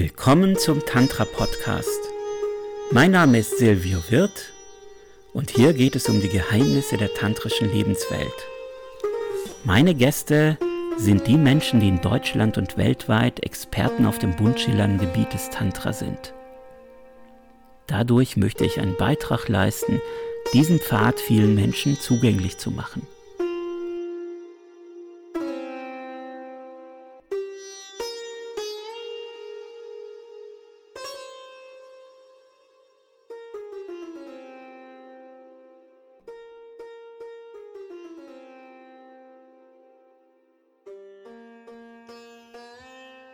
[0.00, 1.98] Willkommen zum Tantra Podcast.
[2.92, 4.52] Mein Name ist Silvio Wirth
[5.32, 8.46] und hier geht es um die Geheimnisse der tantrischen Lebenswelt.
[9.64, 10.56] Meine Gäste
[10.96, 15.50] sind die Menschen, die in Deutschland und weltweit Experten auf dem bunt schillernden Gebiet des
[15.50, 16.32] Tantra sind.
[17.88, 20.00] Dadurch möchte ich einen Beitrag leisten,
[20.52, 23.04] diesen Pfad vielen Menschen zugänglich zu machen.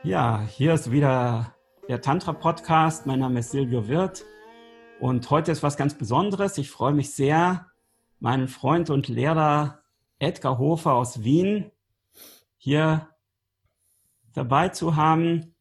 [0.04, 1.54] Ja, hier ist wieder
[1.88, 3.06] der Tantra-Podcast.
[3.06, 4.26] Mein Name ist Silvio Wirth
[5.00, 6.58] und heute ist was ganz Besonderes.
[6.58, 7.68] Ich freue mich sehr,
[8.20, 9.80] meinen Freund und Lehrer
[10.18, 11.70] Edgar Hofer aus Wien
[12.58, 13.08] hier
[14.34, 15.54] dabei zu haben.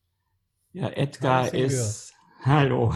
[0.73, 2.13] Ja, Edgar hallo, ist.
[2.43, 2.93] Hallo.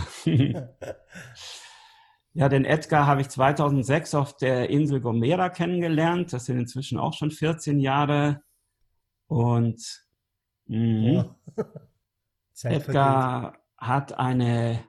[2.33, 6.33] ja, den Edgar habe ich 2006 auf der Insel Gomera kennengelernt.
[6.33, 8.41] Das sind inzwischen auch schon 14 Jahre.
[9.27, 10.06] Und
[10.67, 11.25] Mhm.
[12.63, 14.83] Edgar hat eine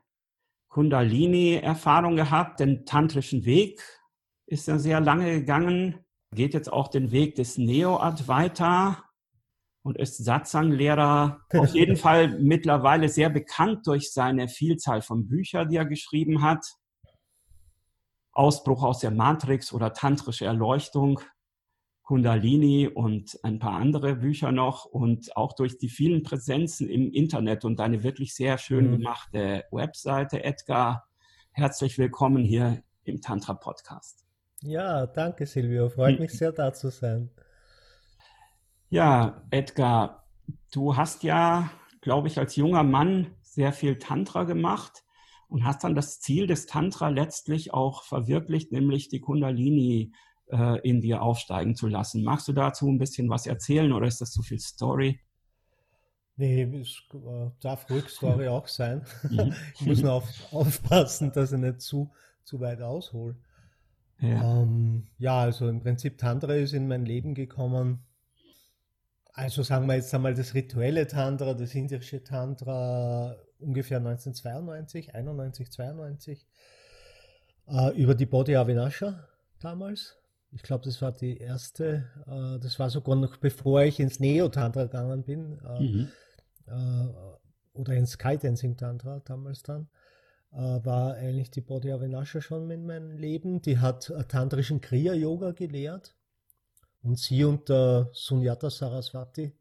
[0.68, 3.82] Kundalini-Erfahrung gehabt, den tantrischen Weg
[4.46, 9.04] ist er sehr lange gegangen, geht jetzt auch den Weg des Neo-Advaita
[9.82, 11.40] und ist Satsang-Lehrer.
[11.54, 16.64] Auf jeden Fall mittlerweile sehr bekannt durch seine Vielzahl von Büchern, die er geschrieben hat.
[18.32, 21.20] Ausbruch aus der Matrix oder tantrische Erleuchtung
[22.08, 27.66] Kundalini und ein paar andere Bücher noch und auch durch die vielen Präsenzen im Internet
[27.66, 28.92] und deine wirklich sehr schön mhm.
[28.92, 31.06] gemachte Webseite, Edgar.
[31.50, 34.24] Herzlich willkommen hier im Tantra Podcast.
[34.62, 37.28] Ja, danke Silvio, freut mich sehr da zu sein.
[38.88, 40.24] Ja, Edgar,
[40.72, 45.04] du hast ja, glaube ich, als junger Mann sehr viel Tantra gemacht
[45.48, 50.14] und hast dann das Ziel des Tantra letztlich auch verwirklicht, nämlich die Kundalini
[50.50, 52.22] äh, in dir aufsteigen zu lassen.
[52.22, 55.20] Magst du dazu ein bisschen was erzählen oder ist das zu viel Story?
[56.36, 59.04] Nee, es äh, darf ruhig Story auch sein.
[59.28, 59.52] Mhm.
[59.74, 62.10] ich muss nur auf, aufpassen, dass ich nicht zu,
[62.44, 63.36] zu weit aushole.
[64.20, 64.62] Ja.
[64.62, 68.04] Ähm, ja, also im Prinzip Tantra ist in mein Leben gekommen.
[69.32, 76.46] Also sagen wir jetzt einmal das rituelle Tantra, das indische Tantra ungefähr 1992, 91, 92
[77.68, 79.28] äh, über die Body Avinasha
[79.60, 80.17] damals.
[80.50, 84.84] Ich glaube, das war die erste, äh, das war sogar noch bevor ich ins Neo-Tantra
[84.84, 86.08] gegangen bin, äh, mhm.
[86.66, 89.88] äh, oder ins Skydancing-Tantra damals dann,
[90.52, 93.60] äh, war eigentlich die Body Avinasha schon in meinem Leben.
[93.60, 96.16] Die hat tantrischen Kriya-Yoga gelehrt
[97.02, 99.52] und sie und der Sunyata Saraswati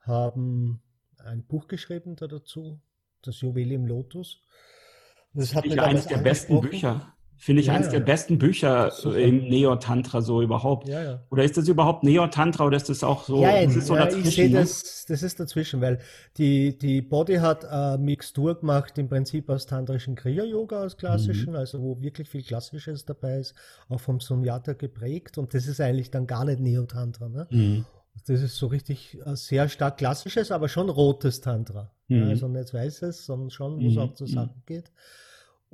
[0.00, 0.82] haben
[1.18, 2.80] ein Buch geschrieben dazu,
[3.22, 4.42] das Juwel im Lotus.
[5.32, 7.92] Das hat mir eines der besten Bücher Finde ich ja, eines ja.
[7.94, 9.18] der besten Bücher Super.
[9.18, 10.88] im Neo-Tantra so überhaupt.
[11.30, 13.42] Oder ist das überhaupt Neo-Tantra oder ist das auch so?
[13.42, 14.60] Ja, das ist so ich sehe ne?
[14.60, 15.98] das, das ist dazwischen, weil
[16.38, 21.58] die, die Body hat eine Mixtur gemacht im Prinzip aus tantrischen Kriya-Yoga, aus klassischen, mhm.
[21.58, 23.54] also wo wirklich viel Klassisches dabei ist,
[23.88, 27.28] auch vom Sunyata geprägt und das ist eigentlich dann gar nicht Neo-Tantra.
[27.28, 27.46] Ne?
[27.50, 27.84] Mhm.
[28.26, 31.90] Das ist so richtig äh, sehr stark klassisches, aber schon rotes Tantra.
[32.08, 32.24] Mhm.
[32.24, 34.00] Also nicht weißes, sondern schon, wo es mhm.
[34.00, 34.90] auch zur Sache geht.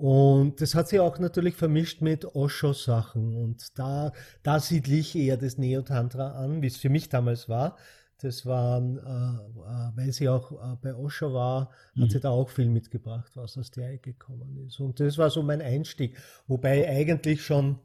[0.03, 3.37] Und das hat sich auch natürlich vermischt mit Osho-Sachen.
[3.37, 7.77] Und da, da siedle ich eher das Neo-Tantra an, wie es für mich damals war.
[8.19, 12.11] Das waren, äh, äh, weil sie auch äh, bei Osho war, hat mhm.
[12.11, 14.81] sie da auch viel mitgebracht, was aus der Ecke gekommen ist.
[14.81, 16.19] Und das war so mein Einstieg.
[16.49, 17.79] Wobei eigentlich schon,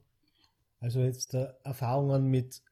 [0.80, 2.64] also jetzt äh, Erfahrungen mit,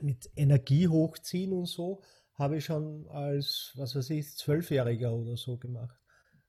[0.00, 2.00] mit Energie hochziehen und so,
[2.34, 5.98] habe ich schon als, was weiß ich, Zwölfjähriger oder so gemacht.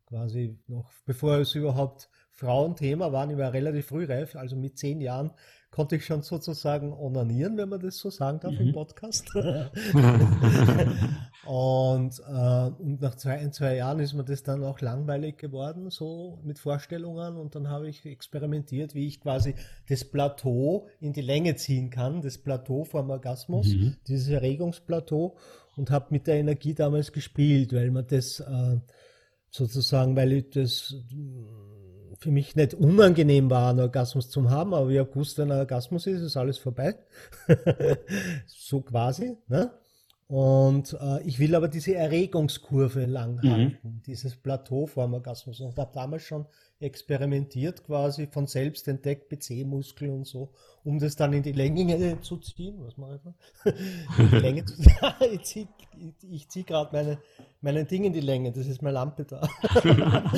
[0.06, 5.32] Quasi noch, bevor es überhaupt Frauenthema waren, war relativ frühreif, also mit zehn Jahren
[5.76, 8.68] konnte ich schon sozusagen onanieren, wenn man das so sagen darf mhm.
[8.68, 9.36] im Podcast.
[11.46, 16.40] und, äh, und nach zwei, zwei Jahren ist mir das dann auch langweilig geworden, so
[16.46, 17.36] mit Vorstellungen.
[17.36, 19.56] Und dann habe ich experimentiert, wie ich quasi
[19.90, 23.98] das Plateau in die Länge ziehen kann, das Plateau vom Orgasmus, mhm.
[24.08, 25.36] dieses Erregungsplateau,
[25.76, 28.80] und habe mit der Energie damals gespielt, weil man das äh,
[29.50, 30.96] sozusagen, weil ich das
[32.20, 35.60] für mich nicht unangenehm war, einen Orgasmus zu haben, aber ich habe gewusst, wenn ein
[35.60, 36.96] Orgasmus ist, ist alles vorbei.
[38.48, 39.38] so quasi.
[39.48, 39.72] Ne?
[40.28, 43.52] Und äh, ich will aber diese Erregungskurve lang mhm.
[43.52, 45.62] halten, dieses Plateau vor dem Orgasmus.
[45.62, 46.48] Und habe damals schon
[46.80, 50.52] experimentiert, quasi von selbst entdeckt, PC-Muskel und so,
[50.84, 52.78] um das dann in die Länge zu ziehen.
[52.80, 53.72] Was mache ich da?
[54.18, 54.98] in die Länge zu ziehen.
[55.32, 55.68] ich ziehe
[56.48, 57.20] zieh gerade meine,
[57.66, 58.54] meinen Ding in die Länge.
[58.54, 59.42] Das ist meine Lampe da.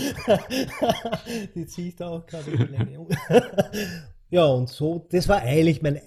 [1.54, 3.08] die ziehe ich da auch gerade in die Länge.
[4.30, 6.00] ja, und so, das war eigentlich mein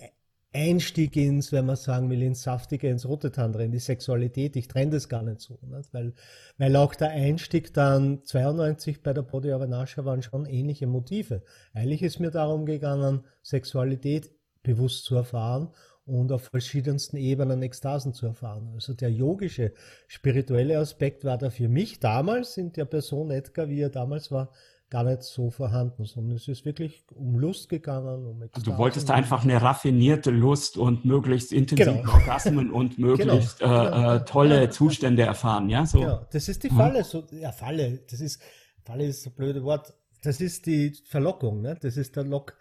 [0.52, 4.56] Einstieg ins, wenn man sagen will, ins Saftige, ins Rote Tantra, in die Sexualität.
[4.56, 5.92] Ich trenne das gar nicht so, nicht?
[5.92, 6.14] Weil,
[6.58, 11.42] weil auch der Einstieg dann 92 bei der Body Avanasha waren schon ähnliche Motive.
[11.74, 14.32] Eigentlich ist mir darum gegangen, Sexualität
[14.62, 15.68] bewusst zu erfahren
[16.10, 18.70] und auf verschiedensten Ebenen Ekstasen zu erfahren.
[18.74, 19.72] Also der yogische,
[20.08, 24.50] spirituelle Aspekt war da für mich damals in der Person Edgar, wie er damals war,
[24.90, 28.50] gar nicht so vorhanden, sondern es ist wirklich um Lust gegangen, um Ekstasen.
[28.54, 32.12] Also du wolltest einfach eine raffinierte Lust und möglichst intensive genau.
[32.12, 33.08] Orgasmen und genau.
[33.08, 34.14] möglichst genau.
[34.14, 34.70] Äh, äh, tolle ja.
[34.70, 35.86] Zustände erfahren, ja?
[35.86, 36.00] So.
[36.00, 38.42] Ja, das ist die Falle, so, ja, Falle, das ist,
[38.84, 41.76] Falle ist ein blödes Wort, das ist die Verlockung, ne?
[41.80, 42.56] das ist der Lock,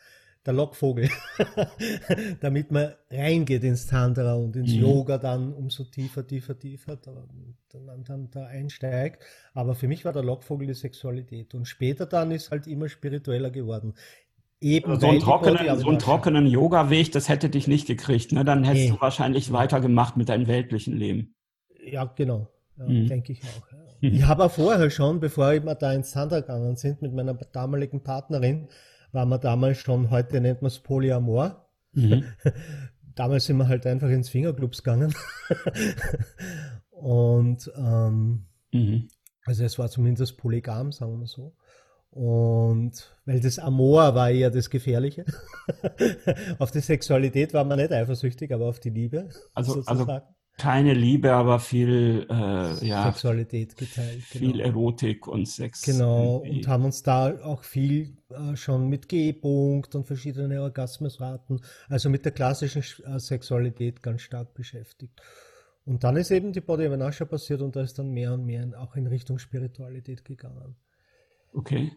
[0.45, 1.09] der Lockvogel,
[2.41, 4.81] damit man reingeht ins Tantra und ins mhm.
[4.81, 9.23] Yoga dann umso tiefer, tiefer, tiefer, dann, dann da einsteigt.
[9.53, 13.51] Aber für mich war der Lockvogel die Sexualität und später dann ist halt immer spiritueller
[13.51, 13.93] geworden.
[14.61, 18.43] Eben so einen trockenen, so einen trockenen Yoga-Weg, das hätte dich nicht gekriegt, ne?
[18.43, 18.91] Dann hättest nee.
[18.91, 21.33] du wahrscheinlich weitergemacht mit deinem weltlichen Leben.
[21.85, 22.49] Ja, genau.
[22.77, 23.07] Ja, mhm.
[23.07, 23.71] Denke ich auch.
[23.71, 23.79] Ja.
[24.01, 28.01] Ich habe auch vorher schon, bevor wir da ins Tantra gegangen sind, mit meiner damaligen
[28.01, 28.67] Partnerin,
[29.11, 31.69] war man damals schon, heute nennt man es Polyamor.
[31.93, 32.23] Mhm.
[33.15, 35.13] damals sind wir halt einfach ins Fingerclubs gegangen.
[36.89, 39.07] und ähm, mhm.
[39.45, 41.55] also es war zumindest polygam, sagen wir so.
[42.11, 45.25] Und weil das Amor war eher das Gefährliche.
[46.59, 49.29] auf die Sexualität war man nicht eifersüchtig, aber auf die Liebe.
[49.53, 50.07] Also, also
[50.59, 54.23] keine Liebe, aber viel äh, ja, Sexualität geteilt.
[54.31, 54.45] Genau.
[54.45, 55.81] Viel Erotik und Sex.
[55.81, 56.57] Genau, irgendwie.
[56.57, 62.25] und haben uns da auch viel äh, schon mit G-Punkt und verschiedene Orgasmusraten, also mit
[62.25, 65.19] der klassischen äh, Sexualität ganz stark beschäftigt.
[65.85, 68.69] Und dann ist eben die Body Vanasha passiert und da ist dann mehr und mehr
[68.77, 70.75] auch in Richtung Spiritualität gegangen.
[71.53, 71.91] Okay.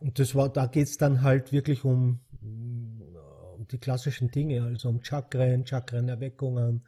[0.00, 4.88] Und das war, da geht es dann halt wirklich um, um die klassischen Dinge, also
[4.88, 6.84] um Chakren, Chakrenerweckungen,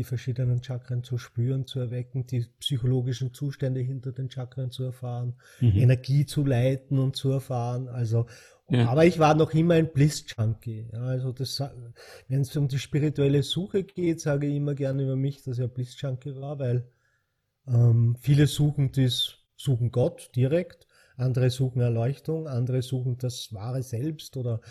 [0.00, 5.34] die verschiedenen Chakren zu spüren, zu erwecken, die psychologischen Zustände hinter den Chakren zu erfahren,
[5.60, 5.76] mhm.
[5.76, 7.86] Energie zu leiten und zu erfahren.
[7.86, 8.24] Also,
[8.70, 8.88] ja.
[8.88, 10.88] aber ich war noch immer ein Bliss-Junkie.
[10.90, 11.62] Ja, also das,
[12.28, 15.64] wenn es um die spirituelle Suche geht, sage ich immer gerne über mich, dass ich
[15.64, 16.88] ein Bliss-Junkie war, weil
[17.66, 20.86] ähm, viele suchen das, suchen Gott direkt,
[21.18, 24.62] andere suchen Erleuchtung, andere suchen das wahre Selbst oder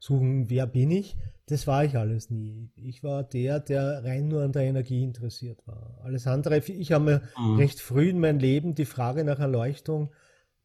[0.00, 1.18] suchen, wer bin ich.
[1.48, 2.70] Das war ich alles nie.
[2.76, 5.98] Ich war der, der rein nur an der Energie interessiert war.
[6.04, 7.56] Alles andere, ich habe mir mhm.
[7.56, 10.12] recht früh in meinem Leben die Frage nach Erleuchtung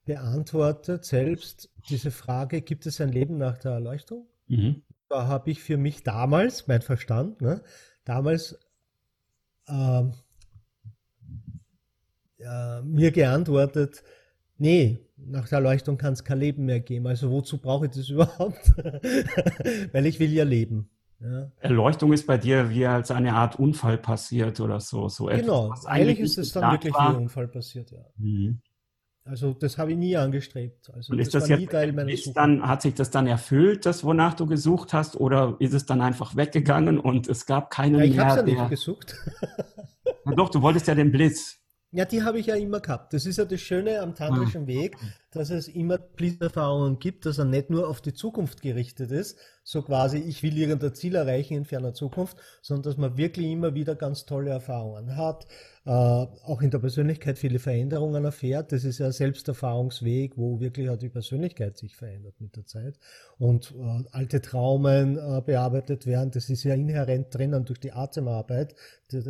[0.04, 1.06] beantwortet.
[1.06, 4.28] Selbst diese Frage, gibt es ein Leben nach der Erleuchtung?
[4.48, 4.84] Mhm.
[5.08, 7.62] Da habe ich für mich damals, mein Verstand, ne,
[8.04, 8.60] damals
[9.68, 10.04] äh,
[12.40, 14.04] äh, mir geantwortet,
[14.58, 17.08] nee, nach der Erleuchtung kann es kein Leben mehr geben.
[17.08, 18.74] Also wozu brauche ich das überhaupt?
[19.92, 20.90] Weil ich will ja leben.
[21.20, 21.52] Ja.
[21.60, 25.08] Erleuchtung ist bei dir wie als eine Art Unfall passiert oder so.
[25.08, 27.12] so genau, etwas, eigentlich ist es dann wirklich war.
[27.12, 28.06] wie ein Unfall passiert, ja.
[28.18, 28.60] Mhm.
[29.26, 30.92] Also das habe ich nie angestrebt.
[30.94, 31.74] Also Und ist das, das jetzt,
[32.28, 35.86] ist dann, hat sich das dann erfüllt, das wonach du gesucht hast, oder ist es
[35.86, 38.26] dann einfach weggegangen und es gab keinen ja, ich mehr?
[38.26, 39.16] Ich habe ja nicht gesucht.
[40.26, 41.63] Na doch, du wolltest ja den Blitz.
[41.94, 43.14] Ja, die habe ich ja immer gehabt.
[43.14, 44.98] Das ist ja das Schöne am tantrischen Weg,
[45.34, 49.82] dass es immer Blisserfahrungen gibt, dass er nicht nur auf die Zukunft gerichtet ist, so
[49.82, 53.96] quasi, ich will irgendein Ziel erreichen in ferner Zukunft, sondern dass man wirklich immer wieder
[53.96, 55.48] ganz tolle Erfahrungen hat,
[55.86, 58.72] äh, auch in der Persönlichkeit viele Veränderungen erfährt.
[58.72, 62.98] Das ist ja Selbsterfahrungsweg, wo wirklich auch die Persönlichkeit sich verändert mit der Zeit
[63.38, 66.32] und äh, alte Traumen äh, bearbeitet werden.
[66.32, 68.76] Das ist ja inhärent drinnen durch die Atemarbeit.
[69.12, 69.22] Da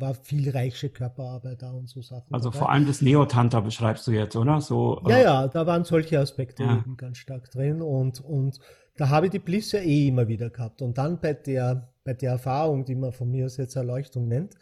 [0.00, 2.34] war viel reiche Körperarbeit da und so Sachen.
[2.34, 2.58] Also dabei.
[2.58, 4.60] vor allem das Neotanta beschreibst du jetzt, oder?
[4.60, 6.78] So, ja, äh, ja, da waren solche Aspekte ja.
[6.78, 8.58] eben ganz stark drin und, und
[8.96, 10.82] da habe ich die Bliss ja eh immer wieder gehabt.
[10.82, 14.54] Und dann bei der, bei der Erfahrung, die man von mir aus jetzt Erleuchtung nennt,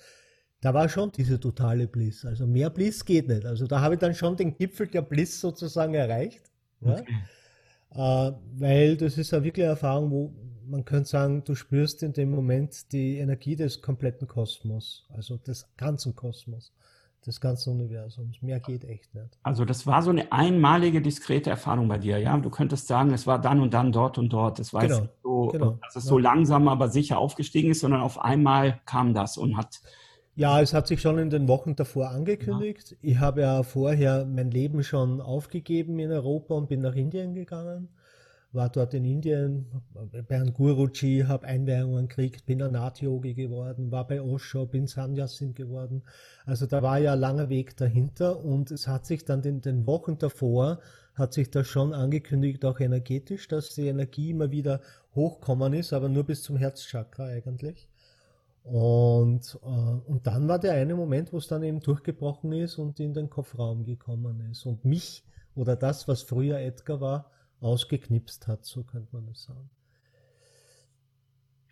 [0.60, 2.24] da war schon diese totale Bliss.
[2.24, 3.46] Also mehr Bliss geht nicht.
[3.46, 6.42] Also da habe ich dann schon den Gipfel der Bliss sozusagen erreicht.
[6.80, 7.04] Okay.
[7.94, 8.28] Ja?
[8.28, 10.34] Äh, weil das ist ja wirklich eine Erfahrung, wo
[10.66, 15.66] man könnte sagen, du spürst in dem Moment die Energie des kompletten Kosmos, also des
[15.76, 16.72] ganzen Kosmos,
[17.26, 18.40] des ganzen Universums.
[18.42, 19.38] Mehr geht echt nicht.
[19.42, 22.36] Also das war so eine einmalige, diskrete Erfahrung bei dir, ja?
[22.38, 24.58] Du könntest sagen, es war dann und dann dort und dort.
[24.58, 26.08] Das war genau, so, genau, dass es ja.
[26.08, 29.80] so langsam, aber sicher aufgestiegen ist, sondern auf einmal kam das und hat
[30.36, 32.92] ja, es hat sich schon in den Wochen davor angekündigt.
[32.92, 32.96] Ja.
[33.02, 37.90] Ich habe ja vorher mein Leben schon aufgegeben in Europa und bin nach Indien gegangen.
[38.52, 39.66] War dort in Indien
[40.28, 45.54] bei einem Guruji, habe Einweihungen gekriegt, bin ein Naht-Yogi geworden, war bei Osho, bin Sannyasin
[45.54, 46.02] geworden.
[46.46, 49.86] Also da war ja ein langer Weg dahinter und es hat sich dann in den
[49.86, 50.80] Wochen davor,
[51.14, 54.80] hat sich das schon angekündigt, auch energetisch, dass die Energie immer wieder
[55.14, 57.88] hochkommen ist, aber nur bis zum Herzchakra eigentlich.
[58.64, 62.98] Und, äh, und dann war der eine Moment, wo es dann eben durchgebrochen ist und
[63.00, 67.30] in den Kopfraum gekommen ist und mich oder das, was früher Edgar war,
[67.60, 69.70] ausgeknipst hat, so könnte man es sagen.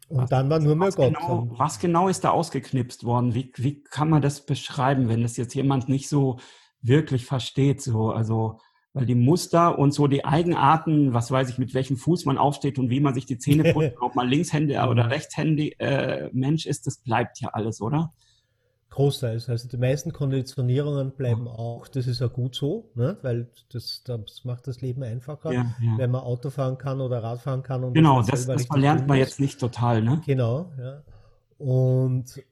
[0.08, 1.14] Und was, dann war nur mehr Gott.
[1.14, 3.34] Genau, was genau ist da ausgeknipst worden?
[3.34, 6.38] Wie, wie kann man das beschreiben, wenn das jetzt jemand nicht so
[6.80, 7.82] wirklich versteht?
[7.82, 8.58] So, also
[8.94, 12.78] weil die Muster und so die Eigenarten, was weiß ich, mit welchem Fuß man aufsteht
[12.78, 16.86] und wie man sich die Zähne putzt, ob man Linkshändiger oder Rechtshändig äh, Mensch ist,
[16.86, 18.12] das bleibt ja alles, oder?
[18.90, 19.48] Großteils.
[19.48, 21.88] Also die meisten Konditionierungen bleiben auch.
[21.88, 23.18] Das ist ja gut so, ne?
[23.22, 25.98] weil das, das macht das Leben einfacher, ja, ja.
[25.98, 27.84] wenn man Auto fahren kann oder Radfahren kann.
[27.84, 30.02] Und genau, das, das, das lernt man jetzt nicht total.
[30.02, 30.22] Ne?
[30.24, 31.02] Genau, ja.
[31.58, 32.42] Und äh,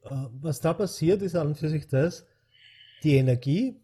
[0.41, 2.25] was da passiert, ist an und für sich das,
[3.03, 3.75] die Energie,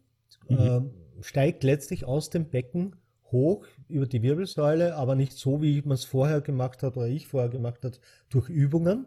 [0.48, 0.58] mhm.
[0.58, 0.80] äh,
[1.22, 2.96] steigt letztlich aus dem Becken
[3.32, 7.26] hoch über die Wirbelsäule, aber nicht so, wie man es vorher gemacht hat oder ich
[7.26, 9.06] vorher gemacht hat, durch Übungen,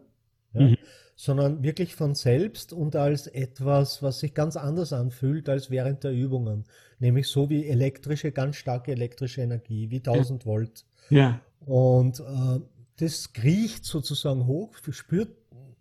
[0.52, 0.76] ja, mhm.
[1.20, 6.12] Sondern wirklich von selbst und als etwas, was sich ganz anders anfühlt als während der
[6.12, 6.64] Übungen.
[7.00, 10.46] Nämlich so wie elektrische, ganz starke elektrische Energie, wie 1000 ja.
[10.46, 10.84] Volt.
[11.10, 11.40] Ja.
[11.66, 12.60] Und äh,
[12.98, 15.30] das kriecht sozusagen hoch, spürt,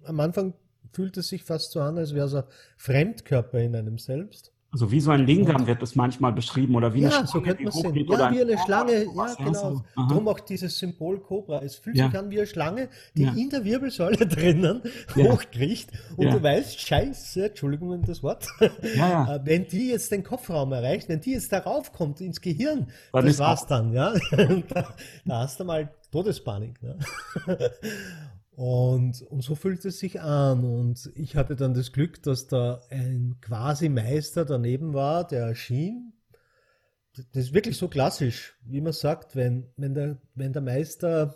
[0.06, 0.56] am Anfang
[0.92, 2.44] fühlt es sich fast so an, als wäre es ein
[2.76, 4.52] Fremdkörper in einem selbst.
[4.78, 7.42] Also wie so ein Lingam wird es manchmal beschrieben oder wie ja, eine Schlange, so
[7.42, 7.96] könnte man sehen.
[8.08, 9.52] Ja, wie eine Schlange, ja, genau.
[9.52, 9.84] So.
[9.96, 11.64] Darum auch dieses Symbol Cobra.
[11.64, 12.06] Es fühlt ja.
[12.06, 13.34] sich an wie eine Schlange, die ja.
[13.34, 14.84] in der Wirbelsäule drinnen
[15.16, 15.32] ja.
[15.32, 21.10] hochkriecht und du weißt, scheiße, Entschuldigung das Wort, äh, wenn die jetzt den Kopfraum erreicht,
[21.10, 23.70] wenn die jetzt darauf kommt ins Gehirn, dann das war's auch.
[23.70, 24.14] dann, ja.
[24.70, 24.94] da,
[25.26, 26.84] da hast du mal Todespanik.
[26.84, 27.00] Ne?
[28.58, 30.64] Und, und so fühlt es sich an.
[30.64, 36.14] Und ich hatte dann das Glück, dass da ein quasi Meister daneben war, der erschien.
[37.14, 41.36] Das ist wirklich so klassisch, wie man sagt, wenn, wenn, der, wenn der Meister,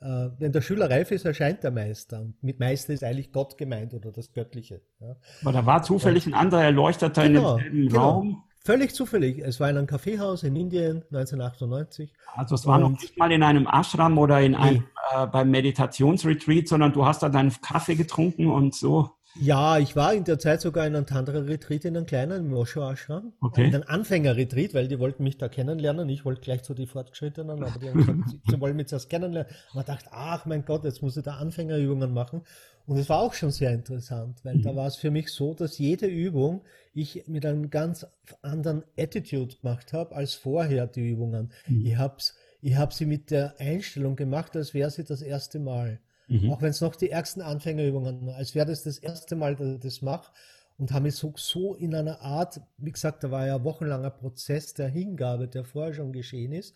[0.00, 2.20] äh, wenn der Schüler reif ist, erscheint der Meister.
[2.20, 4.82] Und mit Meister ist eigentlich Gott gemeint oder das Göttliche.
[5.00, 5.16] Ja.
[5.42, 8.00] Aber da war zufällig und, ein anderer Erleuchteter genau, in demselben genau.
[8.00, 8.44] Raum.
[8.64, 9.40] Völlig zufällig.
[9.40, 12.12] Es war in einem Kaffeehaus in Indien 1998.
[12.36, 16.68] Also es war noch nicht mal in einem Ashram oder in einem äh, beim Meditationsretreat,
[16.68, 19.10] sondern du hast da deinen Kaffee getrunken und so.
[19.40, 23.32] Ja, ich war in der Zeit sogar in einem Tantra-Retreat in einem kleinen Mosho Ashram.
[23.40, 23.66] Okay.
[23.66, 26.08] In einem Anfänger-Retreat, weil die wollten mich da kennenlernen.
[26.10, 28.18] Ich wollte gleich zu die Fortgeschrittenen, aber die haben gesagt,
[28.50, 29.50] sie, wollen mich zuerst kennenlernen.
[29.72, 32.42] Man dachte, ach mein Gott, jetzt muss ich da Anfängerübungen machen.
[32.84, 34.62] Und es war auch schon sehr interessant, weil mhm.
[34.62, 38.06] da war es für mich so, dass jede Übung ich mit einem ganz
[38.42, 41.52] anderen Attitude gemacht habe als vorher die Übungen.
[41.68, 41.86] Mhm.
[41.86, 42.16] Ich habe
[42.62, 46.00] ich hab sie mit der Einstellung gemacht, als wäre sie das erste Mal.
[46.28, 46.50] Mhm.
[46.50, 49.80] Auch wenn es noch die ärgsten Anfängerübungen, als wäre das das erste Mal, dass ich
[49.80, 50.32] das mache.
[50.78, 54.10] Und habe mich so, so in einer Art, wie gesagt, da war ja ein wochenlanger
[54.10, 56.74] Prozess der Hingabe, der vorher schon geschehen ist.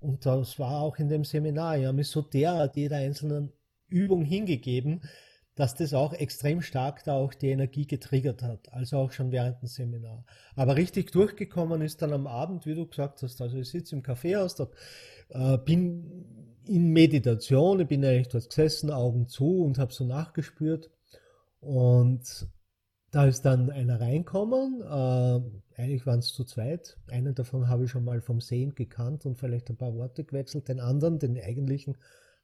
[0.00, 1.78] Und das war auch in dem Seminar.
[1.78, 3.52] Ich habe mich so derart jeder einzelnen
[3.88, 5.02] Übung hingegeben,
[5.58, 9.60] dass das auch extrem stark da auch die Energie getriggert hat, also auch schon während
[9.60, 10.24] dem Seminar.
[10.54, 14.04] Aber richtig durchgekommen ist dann am Abend, wie du gesagt hast, also ich sitze im
[14.04, 14.72] Kaffeehaus, dort,
[15.30, 16.24] äh, bin
[16.66, 20.90] in Meditation, ich bin eigentlich dort gesessen, Augen zu und habe so nachgespürt
[21.60, 22.46] und
[23.10, 27.90] da ist dann einer reinkommen, äh, eigentlich waren es zu zweit, einen davon habe ich
[27.90, 31.96] schon mal vom Sehen gekannt und vielleicht ein paar Worte gewechselt, den anderen, den eigentlichen,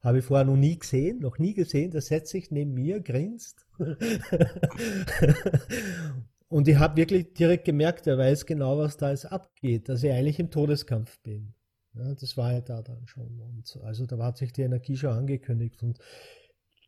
[0.04, 1.90] habe ich vorher noch nie gesehen, noch nie gesehen.
[1.90, 3.66] Der setzt sich neben mir, grinst.
[6.48, 10.12] und ich habe wirklich direkt gemerkt, er weiß genau, was da jetzt abgeht, dass ich
[10.12, 11.53] eigentlich im Todeskampf bin.
[11.94, 13.40] Ja, das war ja da dann schon.
[13.40, 15.82] Und also da hat sich die Energie schon angekündigt.
[15.82, 15.98] Und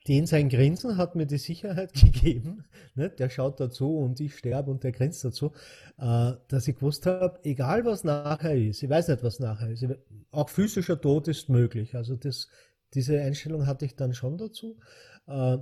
[0.08, 3.10] den sein Grinsen hat mir die Sicherheit gegeben, ne?
[3.10, 5.52] der schaut dazu und ich sterbe und der grinst dazu,
[5.98, 9.84] äh, dass ich gewusst habe, egal was nachher ist, ich weiß nicht, was nachher ist,
[10.30, 11.96] auch physischer Tod ist möglich.
[11.96, 12.48] Also das
[12.94, 14.78] diese Einstellung hatte ich dann schon dazu,
[15.26, 15.58] äh,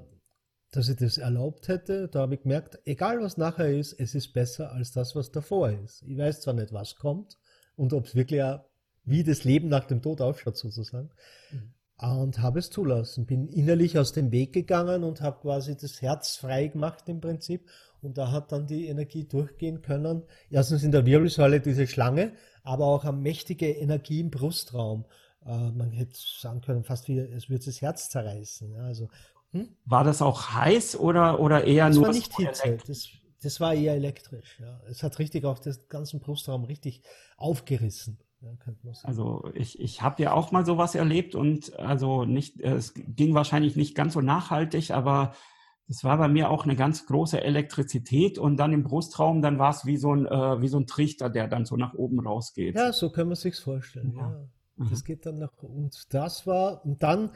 [0.71, 2.09] dass ich das erlaubt hätte.
[2.09, 5.71] Da habe ich gemerkt, egal was nachher ist, es ist besser als das, was davor
[5.71, 6.03] ist.
[6.03, 7.39] Ich weiß zwar nicht, was kommt
[7.77, 8.65] und ob es wirklich auch,
[9.05, 11.11] wie das Leben nach dem Tod ausschaut sozusagen.
[11.53, 11.73] Mhm.
[11.97, 13.25] Und habe es zulassen.
[13.25, 17.69] Bin innerlich aus dem Weg gegangen und habe quasi das Herz frei gemacht im Prinzip.
[18.03, 20.25] Und da hat dann die Energie durchgehen können.
[20.51, 22.33] Erstens in der Wirbelsäule diese Schlange,
[22.63, 25.07] aber auch eine mächtige Energie im Brustraum.
[25.47, 28.73] Äh, man hätte sagen können, fast wie, es würde das Herz zerreißen.
[28.73, 29.09] Ja, also,
[29.53, 29.69] hm?
[29.85, 32.07] War das auch heiß oder, oder eher das nur?
[32.07, 33.09] Das war nicht Hitze, das,
[33.41, 34.59] das war eher elektrisch.
[34.61, 34.81] Ja.
[34.91, 37.03] Es hat richtig auch den ganzen Brustraum richtig
[37.37, 38.19] aufgerissen.
[39.05, 43.77] Also ich, ich habe ja auch mal sowas erlebt und also nicht, es ging wahrscheinlich
[43.77, 45.35] nicht ganz so nachhaltig, aber
[45.89, 49.71] es war bei mir auch eine ganz große Elektrizität und dann im Brustraum, dann war
[49.71, 52.75] es wie so ein äh, wie so ein Trichter, der dann so nach oben rausgeht.
[52.77, 54.15] Ja, so kann man sich's vorstellen.
[54.17, 54.21] Ja.
[54.21, 54.49] ja.
[54.77, 54.91] Mhm.
[54.91, 57.31] Das geht dann nach und das war und dann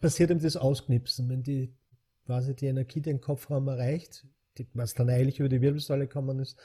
[0.00, 1.74] passiert eben das Ausknipsen, wenn die
[2.26, 4.26] quasi die Energie den Kopfraum erreicht,
[4.72, 6.58] was dann eigentlich über die Wirbelsäule kommen ist,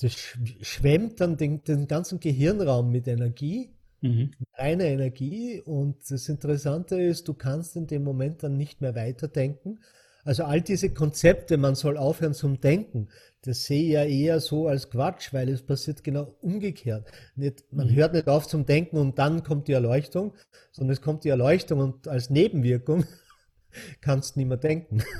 [0.00, 0.12] das
[0.60, 3.70] schwemmt dann den, den ganzen Gehirnraum mit Energie,
[4.00, 4.32] mhm.
[4.54, 5.62] reiner Energie.
[5.64, 9.78] Und das Interessante ist, du kannst in dem Moment dann nicht mehr weiterdenken.
[10.24, 13.08] Also all diese Konzepte, man soll aufhören zum Denken,
[13.42, 17.10] das sehe ich ja eher so als Quatsch, weil es passiert genau umgekehrt.
[17.36, 17.94] Nicht, man mhm.
[17.94, 20.34] hört nicht auf zum Denken und dann kommt die Erleuchtung,
[20.72, 23.04] sondern es kommt die Erleuchtung und als Nebenwirkung
[24.00, 25.02] kannst du nicht mehr denken.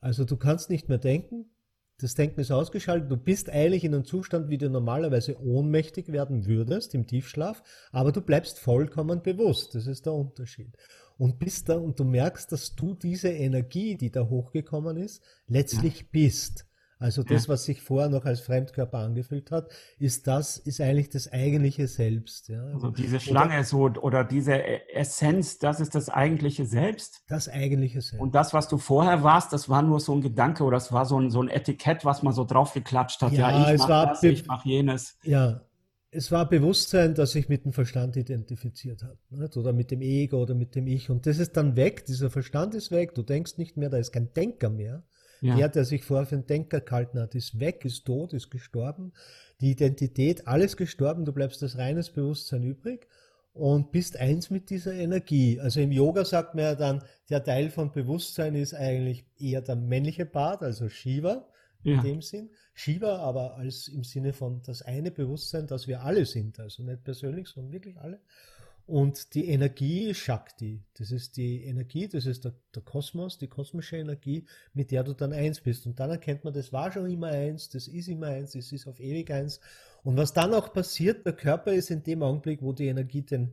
[0.00, 1.50] Also du kannst nicht mehr denken,
[2.00, 6.46] das Denken ist ausgeschaltet, du bist eigentlich in einem Zustand, wie du normalerweise ohnmächtig werden
[6.46, 10.76] würdest im Tiefschlaf, aber du bleibst vollkommen bewusst, das ist der Unterschied.
[11.16, 16.10] Und bist da und du merkst, dass du diese Energie, die da hochgekommen ist, letztlich
[16.12, 16.67] bist.
[17.00, 17.52] Also das, ja.
[17.52, 22.48] was sich vorher noch als Fremdkörper angefühlt hat, ist das, ist eigentlich das eigentliche Selbst.
[22.48, 22.64] Ja.
[22.64, 24.62] Also diese Schlange oder, so oder diese
[24.92, 27.22] Essenz, das ist das eigentliche Selbst.
[27.28, 28.20] Das eigentliche Selbst.
[28.20, 31.06] Und das, was du vorher warst, das war nur so ein Gedanke oder das war
[31.06, 33.32] so ein, so ein Etikett, was man so draufgeklatscht hat.
[33.32, 35.18] Ja, ja ich mache das, ich mache jenes.
[35.22, 35.60] Ja,
[36.10, 39.18] es war Bewusstsein, das sich mit dem Verstand identifiziert hat.
[39.30, 39.56] Nicht?
[39.56, 41.10] Oder mit dem Ego oder mit dem Ich.
[41.10, 44.12] Und das ist dann weg, dieser Verstand ist weg, du denkst nicht mehr, da ist
[44.12, 45.04] kein Denker mehr.
[45.40, 45.56] Ja.
[45.56, 49.12] Der, der sich vorher für einen Denker gehalten hat, ist weg, ist tot, ist gestorben.
[49.60, 53.08] Die Identität, alles gestorben, du bleibst als reines Bewusstsein übrig
[53.52, 55.60] und bist eins mit dieser Energie.
[55.60, 59.76] Also im Yoga sagt man ja dann, der Teil von Bewusstsein ist eigentlich eher der
[59.76, 61.48] männliche Part, also Shiva
[61.82, 61.96] ja.
[61.96, 62.50] in dem Sinn.
[62.74, 67.02] Shiva aber als im Sinne von das eine Bewusstsein, dass wir alle sind, also nicht
[67.02, 68.20] persönlich, sondern wirklich alle.
[68.88, 70.82] Und die Energie Shakti.
[70.94, 75.12] Das ist die Energie, das ist der, der, Kosmos, die kosmische Energie, mit der du
[75.12, 75.84] dann eins bist.
[75.86, 78.86] Und dann erkennt man, das war schon immer eins, das ist immer eins, das ist
[78.86, 79.60] auf ewig eins.
[80.04, 83.52] Und was dann auch passiert, der Körper ist in dem Augenblick, wo die Energie den,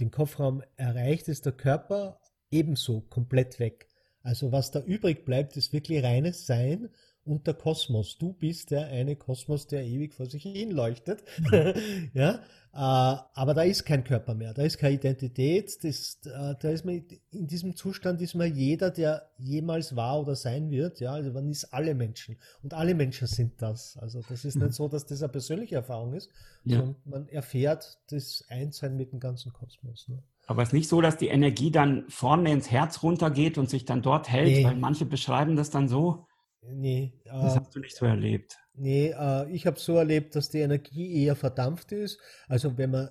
[0.00, 2.20] den Kopfraum erreicht, ist der Körper
[2.50, 3.88] ebenso komplett weg.
[4.20, 6.90] Also was da übrig bleibt, ist wirklich reines Sein
[7.26, 8.16] und der Kosmos.
[8.18, 11.24] Du bist der eine Kosmos, der ewig vor sich hin leuchtet.
[11.38, 12.10] Mhm.
[12.14, 12.40] ja,
[12.76, 15.82] äh, aber da ist kein Körper mehr, da ist keine Identität.
[15.82, 20.36] Das, äh, da ist man, in diesem Zustand ist man jeder, der jemals war oder
[20.36, 21.00] sein wird.
[21.00, 23.96] Ja, also man ist alle Menschen und alle Menschen sind das.
[23.96, 24.72] Also das ist nicht mhm.
[24.72, 26.30] so, dass das eine persönliche Erfahrung ist,
[26.64, 26.78] ja.
[26.78, 30.06] sondern man erfährt das Einssein mit dem ganzen Kosmos.
[30.08, 30.22] Ne?
[30.46, 33.84] Aber es ist nicht so, dass die Energie dann vorne ins Herz runtergeht und sich
[33.84, 34.64] dann dort hält, nee.
[34.64, 36.26] weil manche beschreiben das dann so.
[36.62, 37.12] Nee.
[37.24, 38.58] Das äh, hast du nicht so erlebt.
[38.74, 42.20] Nee, äh, ich habe so erlebt, dass die Energie eher verdampft ist.
[42.48, 43.10] Also wenn man,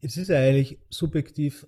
[0.00, 1.66] es ist ja eigentlich subjektiv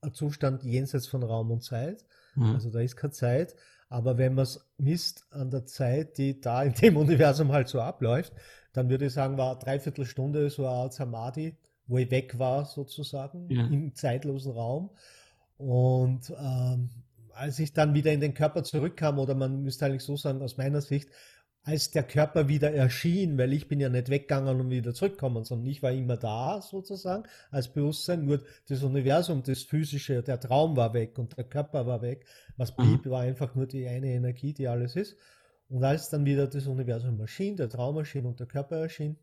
[0.00, 2.04] ein Zustand jenseits von Raum und Zeit.
[2.34, 2.54] Mhm.
[2.54, 3.54] Also da ist keine Zeit.
[3.88, 7.80] Aber wenn man es misst an der Zeit, die da in dem Universum halt so
[7.80, 8.32] abläuft,
[8.72, 11.56] dann würde ich sagen, war dreiviertel Stunde so eine Art Samadhi,
[11.86, 13.66] wo ich weg war sozusagen ja.
[13.66, 14.90] im zeitlosen Raum.
[15.58, 16.90] Und ähm,
[17.34, 20.56] als ich dann wieder in den Körper zurückkam, oder man müsste eigentlich so sagen, aus
[20.56, 21.08] meiner Sicht,
[21.64, 25.68] als der Körper wieder erschien, weil ich bin ja nicht weggegangen und wieder zurückgekommen, sondern
[25.68, 30.92] ich war immer da sozusagen als Bewusstsein, nur das Universum, das physische, der Traum war
[30.92, 32.26] weg und der Körper war weg.
[32.56, 33.10] Was blieb, mhm.
[33.10, 35.16] war einfach nur die eine Energie, die alles ist.
[35.68, 39.16] Und als dann wieder das Universum erschien, der Traum erschien und der Körper erschien,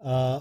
[0.00, 0.40] äh,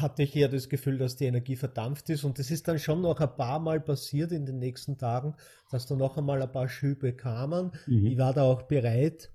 [0.00, 2.24] hatte ich eher das Gefühl, dass die Energie verdampft ist.
[2.24, 5.34] Und das ist dann schon noch ein paar Mal passiert in den nächsten Tagen,
[5.70, 7.72] dass da noch einmal ein paar Schübe kamen.
[7.86, 8.06] Mhm.
[8.06, 9.30] Ich war da auch bereit.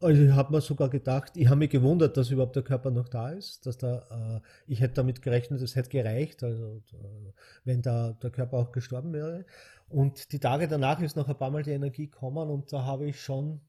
[0.00, 3.08] Also ich habe mir sogar gedacht, ich habe mich gewundert, dass überhaupt der Körper noch
[3.08, 4.40] da ist, dass da, äh,
[4.72, 7.32] ich hätte damit gerechnet, es hätte gereicht, also äh,
[7.64, 9.44] wenn da der Körper auch gestorben wäre.
[9.88, 13.06] Und die Tage danach ist noch ein paar Mal die Energie gekommen und da habe
[13.06, 13.60] ich schon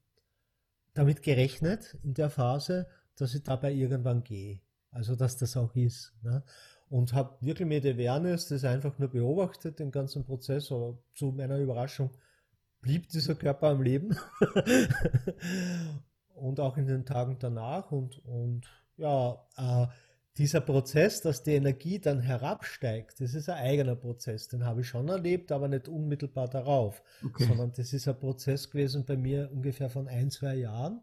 [0.93, 4.59] damit gerechnet in der Phase, dass ich dabei irgendwann gehe.
[4.91, 6.13] Also, dass das auch ist.
[6.23, 6.43] Ne?
[6.89, 11.59] Und habe wirklich mit Awareness das einfach nur beobachtet, den ganzen Prozess, aber zu meiner
[11.59, 12.09] Überraschung
[12.81, 14.17] blieb dieser Körper am Leben.
[16.35, 17.91] und auch in den Tagen danach.
[17.91, 18.65] Und, und
[18.97, 19.87] ja, äh,
[20.37, 24.47] dieser Prozess, dass die Energie dann herabsteigt, das ist ein eigener Prozess.
[24.47, 27.45] Den habe ich schon erlebt, aber nicht unmittelbar darauf, okay.
[27.45, 31.01] sondern das ist ein Prozess gewesen bei mir ungefähr von ein, zwei Jahren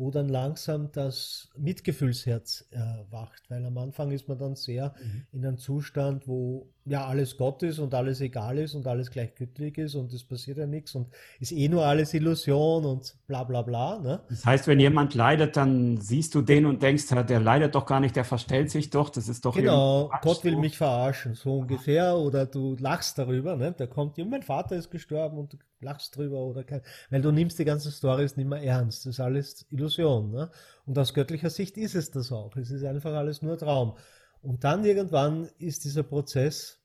[0.00, 5.26] wo dann langsam das Mitgefühlsherz erwacht, weil am Anfang ist man dann sehr mhm.
[5.30, 9.78] in einem Zustand, wo ja alles Gott ist und alles egal ist und alles gleichgültig
[9.78, 11.06] ist und es passiert ja nichts und
[11.38, 14.00] ist eh nur alles Illusion und bla bla bla.
[14.00, 14.20] Ne?
[14.28, 18.00] Das heißt, wenn jemand leidet, dann siehst du den und denkst, der leidet doch gar
[18.00, 22.16] nicht, der verstellt sich doch, das ist doch Genau, Gott will mich verarschen, so ungefähr.
[22.16, 23.70] Oder du lachst darüber, ne?
[23.70, 27.30] Der kommt, ja, mein Vater ist gestorben und du lachst drüber oder kein, weil du
[27.30, 29.06] nimmst die ganze Stories nicht mehr ernst.
[29.06, 30.32] Das ist alles Illusion.
[30.32, 30.50] Ne?
[30.86, 32.56] Und aus göttlicher Sicht ist es das auch.
[32.56, 33.96] Es ist einfach alles nur Traum.
[34.42, 36.79] Und dann irgendwann ist dieser Prozess,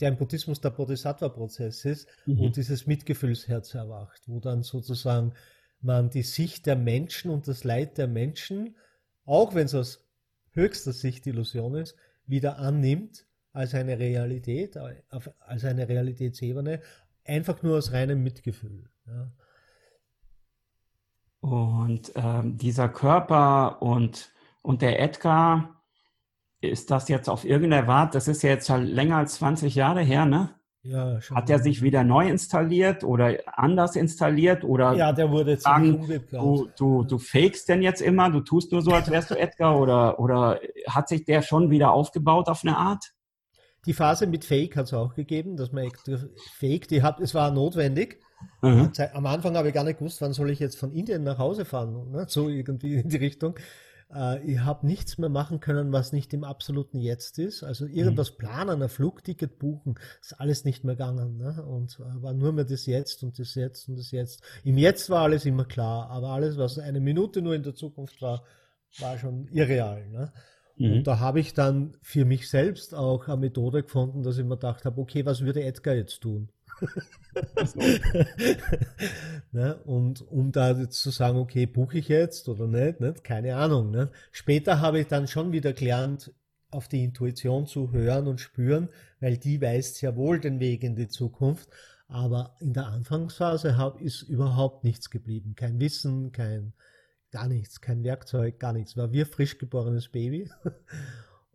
[0.00, 2.38] der im Buddhismus der Bodhisattva-Prozess ist, mhm.
[2.38, 5.32] wo dieses Mitgefühlsherz erwacht, wo dann sozusagen
[5.80, 8.76] man die Sicht der Menschen und das Leid der Menschen,
[9.24, 10.06] auch wenn es aus
[10.52, 16.80] höchster Sicht Illusion ist, wieder annimmt als eine Realität, als eine Realitätsebene,
[17.24, 18.88] einfach nur aus reinem Mitgefühl.
[19.06, 19.32] Ja.
[21.40, 24.30] Und ähm, dieser Körper und,
[24.62, 25.79] und der Edgar,
[26.60, 30.00] ist das jetzt auf irgendeine Art, das ist ja jetzt schon länger als 20 Jahre
[30.00, 30.50] her, ne?
[30.82, 31.36] Ja, schon.
[31.36, 34.94] Hat er sich wieder neu installiert oder anders installiert oder?
[34.94, 38.92] Ja, der wurde sagen, du, du, du fakest denn jetzt immer, du tust nur so,
[38.92, 43.12] als wärst du Edgar oder, oder hat sich der schon wieder aufgebaut auf eine Art?
[43.86, 45.90] Die Phase mit Fake hat es auch gegeben, dass man
[46.58, 48.20] Fake, die hat, es war notwendig.
[48.62, 48.90] Mhm.
[49.12, 51.66] Am Anfang habe ich gar nicht gewusst, wann soll ich jetzt von Indien nach Hause
[51.66, 52.24] fahren, ne?
[52.26, 53.58] so irgendwie in die Richtung.
[54.14, 57.62] Äh, ich habe nichts mehr machen können, was nicht im absoluten Jetzt ist.
[57.62, 58.36] Also irgendwas mhm.
[58.38, 61.36] planen, ein Flugticket buchen, ist alles nicht mehr gegangen.
[61.36, 61.64] Ne?
[61.64, 64.42] Und äh, war nur mehr das Jetzt und das Jetzt und das Jetzt.
[64.64, 68.20] Im Jetzt war alles immer klar, aber alles, was eine Minute nur in der Zukunft
[68.22, 68.44] war,
[68.98, 70.08] war schon irreal.
[70.08, 70.32] Ne?
[70.76, 70.92] Mhm.
[70.92, 74.56] Und da habe ich dann für mich selbst auch eine Methode gefunden, dass ich mir
[74.56, 76.48] gedacht habe, okay, was würde Edgar jetzt tun?
[79.52, 79.76] ne?
[79.84, 83.24] Und um da jetzt zu sagen, okay, buche ich jetzt oder nicht, nicht?
[83.24, 83.90] keine Ahnung.
[83.90, 84.10] Ne?
[84.32, 86.32] Später habe ich dann schon wieder gelernt,
[86.70, 88.88] auf die Intuition zu hören und spüren,
[89.18, 91.68] weil die weist ja wohl den Weg in die Zukunft.
[92.06, 95.54] Aber in der Anfangsphase hab, ist überhaupt nichts geblieben.
[95.54, 96.72] Kein Wissen, kein,
[97.30, 98.96] gar nichts, kein Werkzeug, gar nichts.
[98.96, 100.50] War wie frisch geborenes Baby.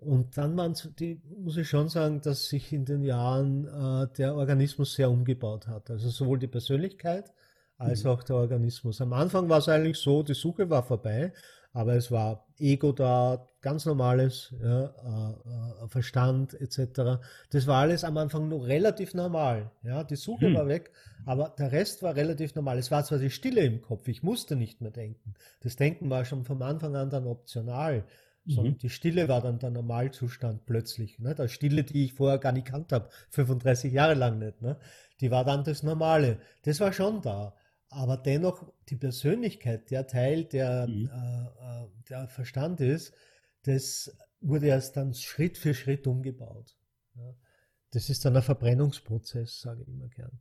[0.06, 4.36] Und dann waren die, muss ich schon sagen, dass sich in den Jahren äh, der
[4.36, 5.90] Organismus sehr umgebaut hat.
[5.90, 7.34] Also sowohl die Persönlichkeit
[7.78, 8.12] als mhm.
[8.12, 9.02] auch der Organismus.
[9.02, 11.34] Am Anfang war es eigentlich so, die Suche war vorbei,
[11.74, 17.20] aber es war Ego da, ganz normales ja, äh, äh, Verstand etc.
[17.50, 19.72] Das war alles am Anfang nur relativ normal.
[19.82, 20.56] Ja, die Suche mhm.
[20.56, 20.92] war weg,
[21.26, 22.78] aber der Rest war relativ normal.
[22.78, 25.34] Es war zwar die Stille im Kopf, ich musste nicht mehr denken.
[25.62, 28.06] Das Denken war schon vom Anfang an dann optional
[28.46, 28.78] sondern mhm.
[28.78, 31.20] die Stille war dann der Normalzustand plötzlich.
[31.20, 31.34] Ne?
[31.34, 34.62] Die Stille, die ich vorher gar nicht kannt habe, 35 Jahre lang nicht.
[34.62, 34.78] Ne?
[35.20, 36.40] Die war dann das Normale.
[36.64, 37.56] Das war schon da.
[37.90, 41.10] Aber dennoch die Persönlichkeit, der Teil, der, mhm.
[41.12, 43.14] äh, äh der Verstand ist,
[43.64, 46.76] das wurde erst dann Schritt für Schritt umgebaut.
[47.16, 47.34] Ja?
[47.92, 50.40] Das ist dann ein Verbrennungsprozess, sage ich immer gern.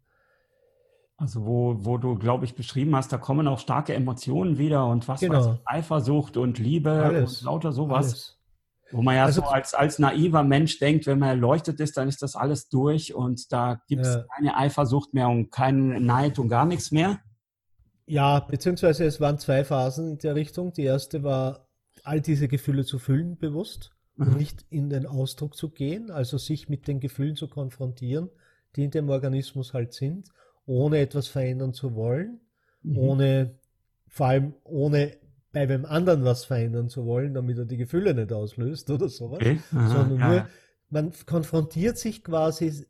[1.17, 5.07] Also wo, wo du, glaube ich, beschrieben hast, da kommen auch starke Emotionen wieder und
[5.07, 5.39] was genau.
[5.39, 8.07] weiß ich, Eifersucht und Liebe alles, und lauter sowas.
[8.07, 8.39] Alles.
[8.91, 12.09] Wo man ja also, so als, als naiver Mensch denkt, wenn man erleuchtet ist, dann
[12.09, 14.25] ist das alles durch und da gibt es ja.
[14.37, 17.19] keine Eifersucht mehr und keinen Neid und gar nichts mehr.
[18.07, 20.73] Ja, beziehungsweise es waren zwei Phasen in der Richtung.
[20.73, 21.67] Die erste war,
[22.03, 24.27] all diese Gefühle zu fühlen bewusst mhm.
[24.27, 28.31] und nicht in den Ausdruck zu gehen, also sich mit den Gefühlen zu konfrontieren,
[28.77, 30.29] die in dem Organismus halt sind
[30.67, 32.41] ohne etwas verändern zu wollen,
[32.83, 32.99] mhm.
[32.99, 33.59] ohne,
[34.09, 35.17] vor allem ohne
[35.53, 39.41] bei wem anderen was verändern zu wollen, damit er die Gefühle nicht auslöst oder sowas,
[39.41, 39.61] okay.
[39.73, 40.29] Aha, sondern ja.
[40.29, 40.49] nur,
[40.91, 42.87] man konfrontiert sich quasi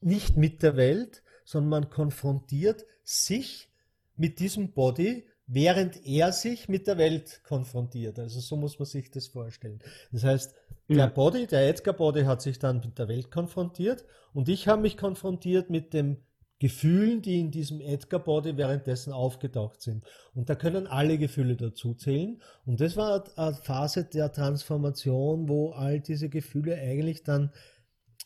[0.00, 3.68] nicht mit der Welt, sondern man konfrontiert sich
[4.16, 8.18] mit diesem Body, während er sich mit der Welt konfrontiert.
[8.18, 9.80] Also so muss man sich das vorstellen.
[10.10, 10.54] Das heißt,
[10.88, 14.82] der Body, der Edgar Body hat sich dann mit der Welt konfrontiert und ich habe
[14.82, 16.18] mich konfrontiert mit dem
[16.64, 20.02] Gefühlen, die in diesem Edgar Body währenddessen aufgetaucht sind.
[20.32, 22.40] Und da können alle Gefühle dazu zählen.
[22.64, 27.52] Und das war eine Phase der Transformation, wo all diese Gefühle eigentlich dann,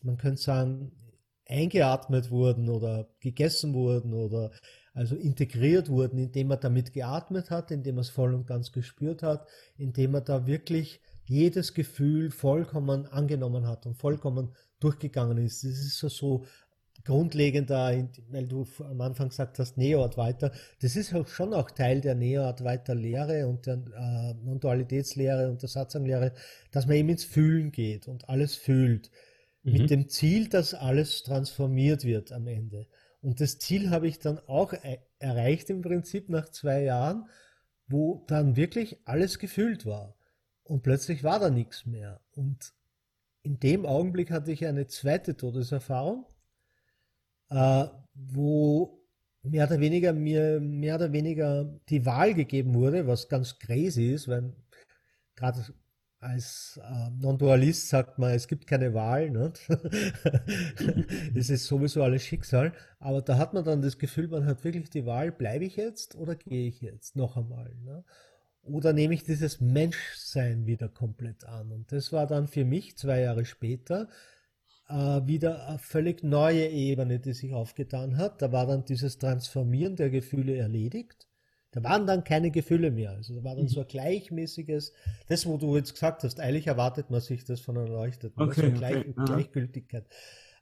[0.03, 0.92] man könnte sagen,
[1.48, 4.53] eingeatmet wurden oder gegessen wurden oder
[4.94, 9.24] also integriert wurden, indem man damit geatmet hat, indem man es voll und ganz gespürt
[9.24, 15.64] hat, indem man da wirklich jedes Gefühl vollkommen angenommen hat und vollkommen durchgegangen ist.
[15.64, 16.44] Das ist so, so
[17.09, 22.14] grundlegender, weil du am Anfang gesagt hast, Neo-Advaita, das ist auch schon auch Teil der
[22.14, 26.35] Neo-Advaita-Lehre und der äh, Non-Dualitätslehre und der Satzanglehre,
[26.71, 29.11] dass man eben ins Fühlen geht und alles fühlt.
[29.62, 29.73] Mhm.
[29.73, 32.87] Mit dem Ziel, dass alles transformiert wird am Ende.
[33.23, 37.27] Und das Ziel habe ich dann auch e erreicht im Prinzip nach zwei Jahren,
[37.88, 40.14] wo dann wirklich alles gefühlt war.
[40.62, 42.21] Und plötzlich war da nichts mehr.
[42.33, 42.75] Und
[43.42, 46.27] in dem Augenblick hatte ich eine zweite Todeserfahrung,
[47.50, 48.98] äh, wo
[49.42, 54.28] mehr oder weniger mir mehr oder weniger die Wahl gegeben wurde, was ganz crazy ist,
[54.28, 54.54] weil
[55.37, 55.64] gerade
[56.20, 59.52] als äh, Non-Dualist sagt man, es gibt keine Wahl, ne?
[61.34, 64.90] es ist sowieso alles Schicksal, aber da hat man dann das Gefühl, man hat wirklich
[64.90, 67.72] die Wahl, bleibe ich jetzt oder gehe ich jetzt noch einmal?
[67.84, 68.04] Ne?
[68.62, 71.70] Oder nehme ich dieses Menschsein wieder komplett an?
[71.70, 74.08] Und das war dann für mich zwei Jahre später
[74.88, 78.40] wieder eine völlig neue Ebene, die sich aufgetan hat.
[78.40, 81.29] Da war dann dieses Transformieren der Gefühle erledigt.
[81.72, 83.11] Da waren dann keine Gefühle mehr.
[83.11, 83.68] Also da war dann mhm.
[83.68, 84.94] so ein gleichmäßiges,
[85.29, 88.40] das, wo du jetzt gesagt hast, eigentlich erwartet man sich das von einer Erleuchteten.
[88.40, 90.07] Okay, also Gleich, okay, Gleichgültigkeit.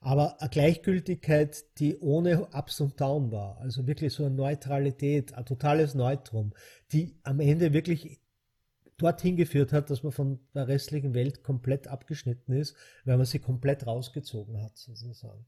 [0.01, 3.59] Aber eine Gleichgültigkeit, die ohne Ups und Down war.
[3.61, 6.53] Also wirklich so eine Neutralität, ein totales Neutrum,
[6.93, 8.21] die am Ende wirklich
[8.99, 13.39] dorthin geführt hat, dass man von der restlichen Welt komplett abgeschnitten ist, weil man sie
[13.39, 15.47] komplett rausgezogen hat, sozusagen.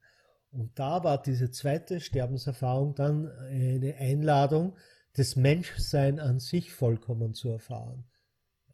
[0.51, 4.77] Und da war diese zweite Sterbenserfahrung dann eine Einladung,
[5.15, 8.05] das Menschsein an sich vollkommen zu erfahren.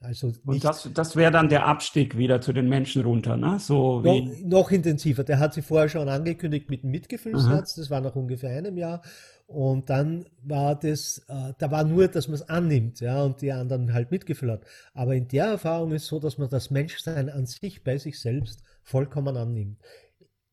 [0.05, 3.59] Also und das, das wäre dann der Abstieg wieder zu den Menschen runter, ne?
[3.59, 5.25] So noch, noch, intensiver.
[5.25, 9.03] Der hat sich vorher schon angekündigt mit dem Mitgefühlsherz, das war nach ungefähr einem Jahr.
[9.47, 13.53] Und dann war das, äh, da war nur, dass man es annimmt, ja, und die
[13.53, 14.62] anderen halt Mitgefühl hat.
[14.95, 18.62] Aber in der Erfahrung ist so, dass man das Menschsein an sich bei sich selbst
[18.83, 19.79] vollkommen annimmt.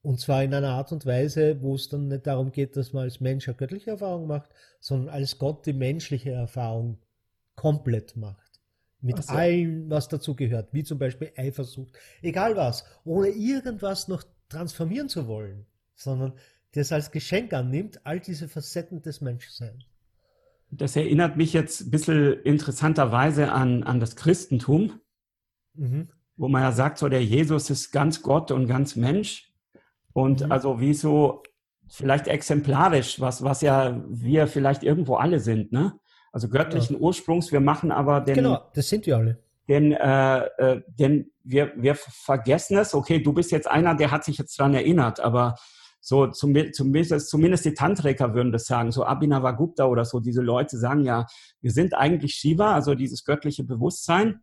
[0.01, 3.03] Und zwar in einer Art und Weise, wo es dann nicht darum geht, dass man
[3.03, 6.97] als Mensch eine göttliche Erfahrung macht, sondern als Gott die menschliche Erfahrung
[7.55, 8.40] komplett macht.
[9.01, 9.33] Mit also.
[9.33, 15.27] allem, was dazu gehört, wie zum Beispiel Eifersucht, egal was, ohne irgendwas noch transformieren zu
[15.27, 16.33] wollen, sondern
[16.73, 19.83] das als Geschenk annimmt, all diese Facetten des Menschseins.
[20.69, 25.01] Das erinnert mich jetzt ein bisschen interessanterweise an, an das Christentum,
[25.73, 26.09] mhm.
[26.37, 29.51] wo man ja sagt, so der Jesus ist ganz Gott und ganz Mensch.
[30.13, 30.51] Und mhm.
[30.51, 31.43] also wie so
[31.89, 35.99] vielleicht exemplarisch, was, was ja wir vielleicht irgendwo alle sind, ne?
[36.31, 37.01] Also göttlichen ja.
[37.01, 38.35] Ursprungs, wir machen aber den.
[38.35, 39.37] Genau, das sind wir alle.
[39.67, 44.23] Denn, äh, äh, denn wir, wir vergessen es, okay, du bist jetzt einer, der hat
[44.23, 45.55] sich jetzt daran erinnert, aber
[46.01, 50.77] so zum, zumindest, zumindest die Tantriker würden das sagen, so Abhinavagupta oder so, diese Leute
[50.77, 51.27] sagen ja,
[51.61, 54.41] wir sind eigentlich Shiva, also dieses göttliche Bewusstsein,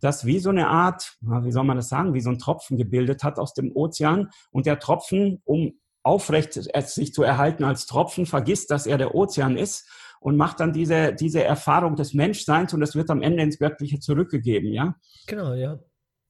[0.00, 3.22] das wie so eine Art, wie soll man das sagen, wie so ein Tropfen gebildet
[3.22, 8.70] hat aus dem Ozean und der Tropfen, um aufrecht sich zu erhalten als Tropfen, vergisst,
[8.70, 9.88] dass er der Ozean ist
[10.20, 14.00] und macht dann diese, diese Erfahrung des Menschseins und es wird am Ende ins Göttliche
[14.00, 14.96] zurückgegeben, ja?
[15.26, 15.78] Genau, ja.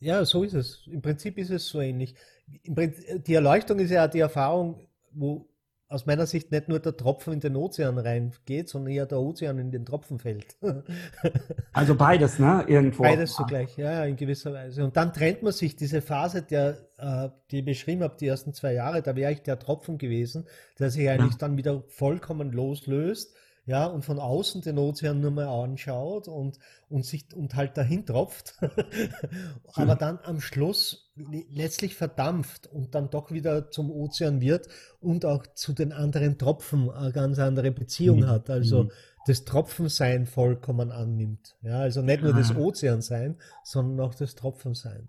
[0.00, 0.86] Ja, so ist es.
[0.86, 2.14] Im Prinzip ist es so ähnlich.
[2.46, 5.48] Die Erleuchtung ist ja die Erfahrung, wo
[5.90, 9.58] aus meiner Sicht nicht nur der Tropfen in den Ozean reingeht, sondern eher der Ozean
[9.58, 10.56] in den Tropfen fällt.
[11.72, 12.64] also beides, ne?
[12.68, 13.04] Irgendwo.
[13.04, 14.84] Beides zugleich, ja, in gewisser Weise.
[14.84, 18.52] Und dann trennt man sich diese Phase, der, äh, die ich beschrieben habe, die ersten
[18.52, 20.46] zwei Jahre, da wäre ich der Tropfen gewesen,
[20.78, 21.38] der sich eigentlich ja.
[21.38, 23.34] dann wieder vollkommen loslöst
[23.68, 28.06] ja, und von außen den Ozean nur mal anschaut und, und sich und halt dahin
[28.06, 28.54] tropft,
[29.74, 31.12] aber dann am Schluss
[31.50, 34.68] letztlich verdampft und dann doch wieder zum Ozean wird
[35.00, 38.28] und auch zu den anderen Tropfen eine ganz andere Beziehung mhm.
[38.28, 38.48] hat.
[38.48, 38.90] Also mhm.
[39.26, 41.54] das Tropfensein vollkommen annimmt.
[41.60, 45.06] Ja, also nicht nur das Ozeansein, sondern auch das Tropfensein.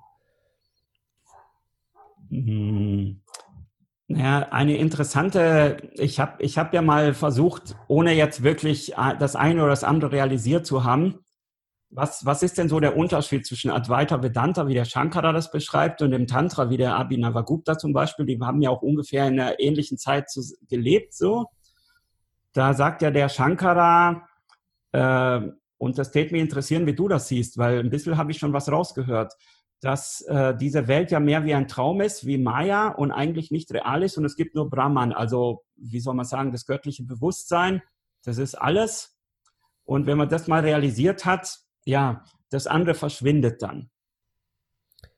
[4.09, 4.19] Mhm.
[4.19, 9.35] Ja, eine interessante, ich habe ich hab ja mal versucht, ohne jetzt wirklich äh, das
[9.35, 11.19] eine oder das andere realisiert zu haben,
[11.91, 16.01] was, was ist denn so der Unterschied zwischen Advaita Vedanta, wie der Shankara das beschreibt,
[16.01, 18.25] und dem Tantra, wie der Abhinavagupta zum Beispiel?
[18.25, 20.25] Die haben ja auch ungefähr in einer ähnlichen Zeit
[20.67, 21.47] gelebt, so.
[22.53, 24.27] Da sagt ja der Shankara,
[24.91, 25.41] äh,
[25.77, 28.53] und das täte mich interessieren, wie du das siehst, weil ein bisschen habe ich schon
[28.53, 29.33] was rausgehört
[29.81, 33.71] dass äh, diese Welt ja mehr wie ein Traum ist, wie Maya und eigentlich nicht
[33.71, 37.81] real ist und es gibt nur Brahman, also wie soll man sagen, das göttliche Bewusstsein,
[38.23, 39.17] das ist alles.
[39.85, 43.89] Und wenn man das mal realisiert hat, ja, das andere verschwindet dann.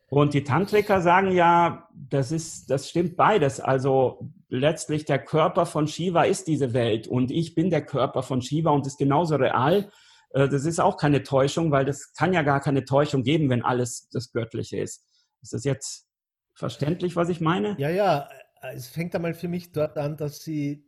[0.08, 3.62] Und die Tantriker sagen ja, das ist, das stimmt beides.
[3.62, 8.42] Also letztlich der Körper von Shiva ist diese Welt und ich bin der Körper von
[8.42, 9.90] Shiva und ist genauso real.
[10.34, 13.64] Äh, das ist auch keine Täuschung, weil das kann ja gar keine Täuschung geben, wenn
[13.64, 15.06] alles das Göttliche ist.
[15.42, 16.08] Ist das jetzt
[16.54, 17.76] verständlich, was ich meine?
[17.80, 18.30] Ja, ja.
[18.74, 20.86] Es fängt einmal für mich dort an, dass sie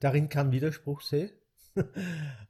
[0.00, 1.32] darin keinen Widerspruch sehe.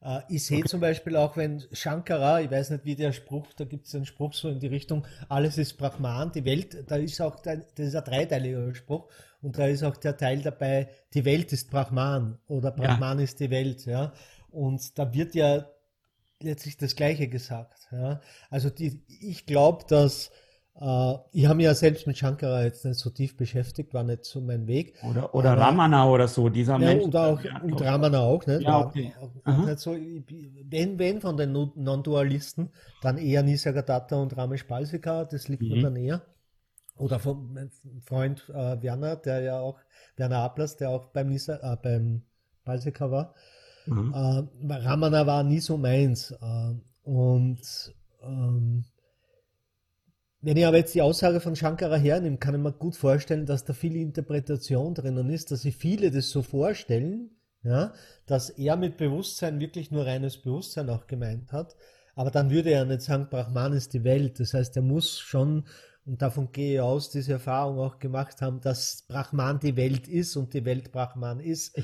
[0.02, 0.68] Äh, ich sehe okay.
[0.68, 4.04] zum Beispiel auch, wenn Shankara, ich weiß nicht, wie der Spruch, da gibt es einen
[4.04, 7.96] Spruch so in die Richtung, alles ist Brahman, die Welt, da ist auch, das ist
[7.96, 9.08] ein dreiteiliger Spruch
[9.40, 13.24] und da ist auch der Teil dabei, die Welt ist Brahman oder Brahman ja.
[13.24, 14.12] ist die Welt, ja.
[14.50, 15.66] Und da wird ja
[16.44, 17.88] letztlich das Gleiche gesagt.
[17.90, 18.20] Ja?
[18.50, 20.30] Also die, ich glaube, dass
[20.76, 24.24] Äh, ich habe mich ja selbst mit Shankara jetzt nicht so tief beschäftigt, war nicht
[24.24, 24.96] so mein Weg.
[25.08, 27.04] Oder, oder Aber, Ramana oder so, dieser ja, Mensch.
[27.04, 28.60] Und, auch, und Ramana auch, ne?
[28.60, 29.14] Ja, okay.
[29.66, 32.70] Nicht so, wenn, wenn von den Non-Dualisten,
[33.02, 35.68] dann eher Nisargadatta und Ramesh Balsika, das liegt mhm.
[35.68, 36.22] mir dann eher.
[36.96, 37.70] Oder von meinem
[38.04, 39.78] Freund äh, Werner, der ja auch,
[40.16, 42.22] Werner Ablas, der auch beim, Nisa, äh, beim
[42.64, 43.34] Balsika war.
[43.86, 44.12] Mhm.
[44.14, 46.30] Äh, Ramana war nie so meins.
[46.30, 48.84] Äh, und ähm,
[50.40, 53.64] wenn ich aber jetzt die Aussage von Shankara hernehme, kann ich mir gut vorstellen, dass
[53.64, 57.30] da viel Interpretation drinnen ist, dass sich viele das so vorstellen,
[57.62, 57.94] ja,
[58.26, 61.74] dass er mit Bewusstsein wirklich nur reines Bewusstsein auch gemeint hat.
[62.14, 64.38] Aber dann würde er nicht sagen, Brahman ist die Welt.
[64.38, 65.64] Das heißt, er muss schon,
[66.04, 70.36] und davon gehe ich aus, diese Erfahrung auch gemacht haben, dass Brahman die Welt ist
[70.36, 71.74] und die Welt Brahman ist.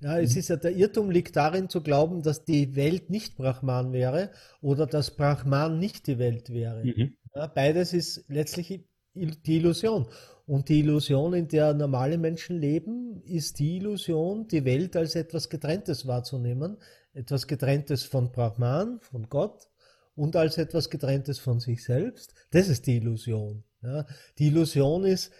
[0.00, 0.38] Ja, es mhm.
[0.38, 4.30] ist ja der Irrtum liegt darin zu glauben, dass die Welt nicht Brahman wäre
[4.60, 6.84] oder dass Brahman nicht die Welt wäre.
[6.84, 7.16] Mhm.
[7.34, 8.84] Ja, beides ist letztlich
[9.14, 10.08] die Illusion.
[10.46, 15.50] Und die Illusion, in der normale Menschen leben, ist die Illusion, die Welt als etwas
[15.50, 16.78] Getrenntes wahrzunehmen,
[17.12, 19.68] etwas Getrenntes von Brahman, von Gott
[20.14, 22.34] und als etwas Getrenntes von sich selbst.
[22.50, 23.64] Das ist die Illusion.
[23.82, 24.06] Ja,
[24.38, 25.32] die Illusion ist,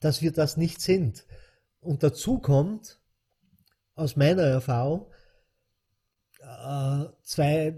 [0.00, 1.26] dass wir das nicht sind.
[1.80, 2.98] Und dazu kommt,
[3.94, 5.06] aus meiner Erfahrung
[6.44, 7.74] äh, zwei,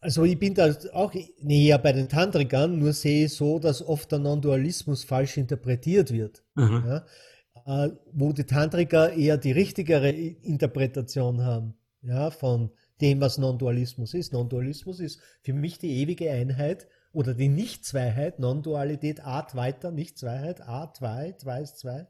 [0.00, 4.12] also ich bin da auch näher bei den Tantrikern, nur sehe ich so, dass oft
[4.12, 6.44] der Non-Dualismus falsch interpretiert wird.
[7.66, 14.14] Ja, äh, wo die Tantriker eher die richtigere Interpretation haben ja, von dem, was Non-Dualismus
[14.14, 14.32] ist.
[14.32, 20.96] Non-Dualismus ist für mich die ewige Einheit oder die Nicht-Zweiheit, Non-Dualität, Art weiter, Nicht-Zweiheit, Art
[20.96, 22.06] 2, 2 ist 2.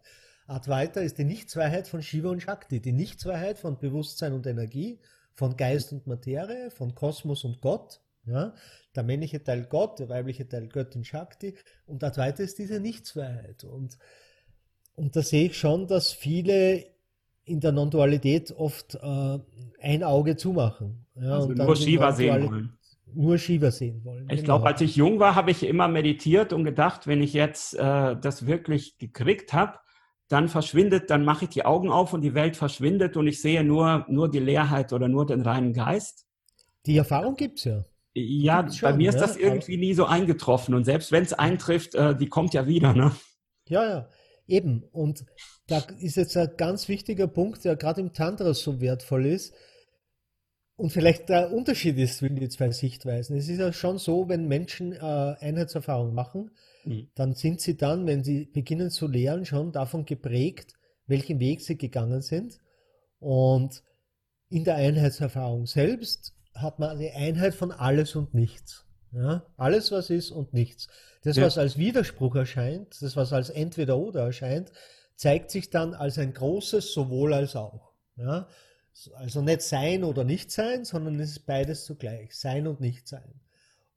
[0.46, 4.98] Advaita ist die Nichtzweiheit von Shiva und Shakti, die Nichtzweiheit von Bewusstsein und Energie,
[5.32, 8.00] von Geist und Materie, von Kosmos und Gott.
[8.26, 8.54] Ja?
[8.94, 11.54] Der männliche Teil Gott, der weibliche Teil Göttin Shakti.
[11.86, 13.64] Und Advaita ist diese Nichtzweiheit.
[13.64, 13.98] Und,
[14.94, 16.84] und da sehe ich schon, dass viele
[17.44, 19.38] in der Non-Dualität oft äh,
[19.80, 21.06] ein Auge zumachen.
[21.14, 22.78] Ja, also nur Shiva sehen wollen.
[23.06, 24.24] Nur Shiva sehen wollen.
[24.30, 24.44] Ich genau.
[24.44, 28.16] glaube, als ich jung war, habe ich immer meditiert und gedacht, wenn ich jetzt äh,
[28.16, 29.78] das wirklich gekriegt habe,
[30.34, 33.62] dann verschwindet, dann mache ich die Augen auf und die Welt verschwindet und ich sehe
[33.62, 36.26] nur, nur die Leerheit oder nur den reinen Geist.
[36.86, 37.84] Die Erfahrung gibt es ja.
[38.14, 41.94] Ja, gibt's bei mir ist das irgendwie nie so eingetroffen und selbst wenn es eintrifft,
[41.94, 43.12] äh, die kommt ja wieder, ne?
[43.68, 44.08] Ja, ja,
[44.46, 44.82] eben.
[44.92, 45.24] Und
[45.68, 49.54] da ist jetzt ein ganz wichtiger Punkt, der gerade im Tantra so wertvoll ist
[50.76, 53.36] und vielleicht der Unterschied ist zwischen die zwei Sichtweisen.
[53.36, 56.50] Es ist ja schon so, wenn Menschen äh, Einheitserfahrung machen,
[56.84, 57.08] Mhm.
[57.14, 60.74] dann sind sie dann, wenn sie beginnen zu lehren, schon davon geprägt,
[61.06, 62.60] welchen Weg sie gegangen sind.
[63.18, 63.82] Und
[64.50, 68.84] in der Einheitserfahrung selbst hat man eine Einheit von alles und nichts.
[69.12, 69.44] Ja?
[69.56, 70.88] Alles, was ist und nichts.
[71.22, 71.44] Das, ja.
[71.44, 74.70] was als Widerspruch erscheint, das, was als entweder oder erscheint,
[75.16, 77.92] zeigt sich dann als ein großes sowohl als auch.
[78.16, 78.46] Ja?
[79.14, 82.36] Also nicht sein oder nicht sein, sondern es ist beides zugleich.
[82.36, 83.40] Sein und nicht sein.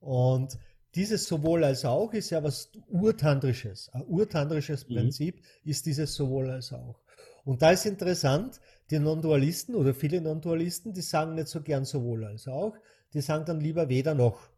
[0.00, 0.58] Und
[0.94, 3.88] dieses sowohl als auch ist ja was urtandrisches.
[3.92, 4.94] Ein urtandrisches mhm.
[4.94, 7.00] Prinzip ist dieses sowohl als auch.
[7.44, 12.24] Und da ist interessant, die Non-Dualisten oder viele Non-Dualisten, die sagen nicht so gern sowohl
[12.24, 12.74] als auch,
[13.14, 14.48] die sagen dann lieber weder noch.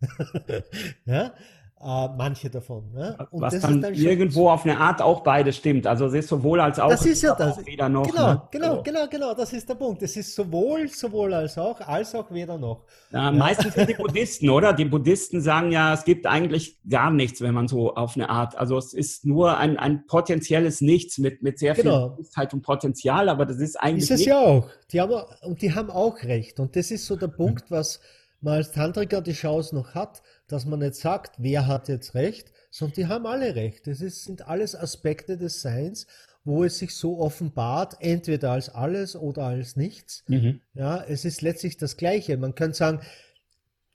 [1.04, 1.34] ja?
[1.82, 2.92] Äh, manche davon.
[2.92, 3.16] Ne?
[3.30, 5.86] Und Was dann, dann irgendwo auf eine Art auch beide stimmt.
[5.86, 6.90] Also es ist sowohl als auch.
[6.90, 7.64] Das ist ja das.
[7.64, 8.06] Weder noch.
[8.06, 8.42] Genau, ne?
[8.50, 8.82] genau, so.
[8.82, 9.34] genau, genau.
[9.34, 10.02] Das ist der Punkt.
[10.02, 12.84] Es ist sowohl, sowohl als auch, als auch weder noch.
[13.12, 14.74] Ja, meistens sind die Buddhisten, oder?
[14.74, 18.58] Die Buddhisten sagen ja, es gibt eigentlich gar nichts, wenn man so auf eine Art.
[18.58, 22.08] Also es ist nur ein, ein potenzielles Nichts mit, mit sehr genau.
[22.08, 24.10] viel Bewusstheit und Potenzial, aber das ist eigentlich.
[24.10, 24.68] Ist es ja auch.
[24.92, 25.14] Die haben,
[25.44, 26.60] und die haben auch recht.
[26.60, 28.00] Und das ist so der Punkt, was
[28.42, 32.52] man als Tantriker die Chance noch hat dass man nicht sagt, wer hat jetzt recht,
[32.70, 33.86] sondern die haben alle recht.
[33.86, 36.06] Das ist, sind alles Aspekte des Seins,
[36.44, 40.24] wo es sich so offenbart, entweder als alles oder als nichts.
[40.26, 40.60] Mhm.
[40.74, 42.36] Ja, es ist letztlich das Gleiche.
[42.36, 43.00] Man könnte sagen,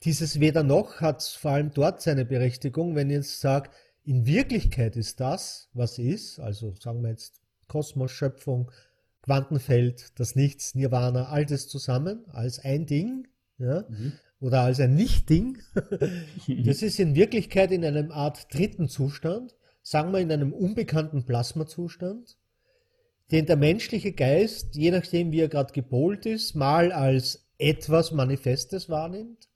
[0.04, 3.70] dieses weder noch hat vor allem dort seine Berechtigung, wenn ich jetzt sage,
[4.04, 8.71] in Wirklichkeit ist das, was ist, also sagen wir jetzt Kosmos, Schöpfung,
[9.23, 13.27] Quantenfeld, das Nichts, Nirvana, all das zusammen als ein Ding,
[13.58, 14.13] ja, mhm
[14.46, 15.58] oder als ein Nicht-Ding.
[16.63, 22.37] Das ist in Wirklichkeit in einem Art dritten Zustand, sagen wir in einem unbekannten Plasmazustand,
[23.31, 28.87] den der menschliche Geist, je nachdem wie er gerade gepolt ist, mal als etwas Manifestes
[28.87, 29.50] wahrnimmt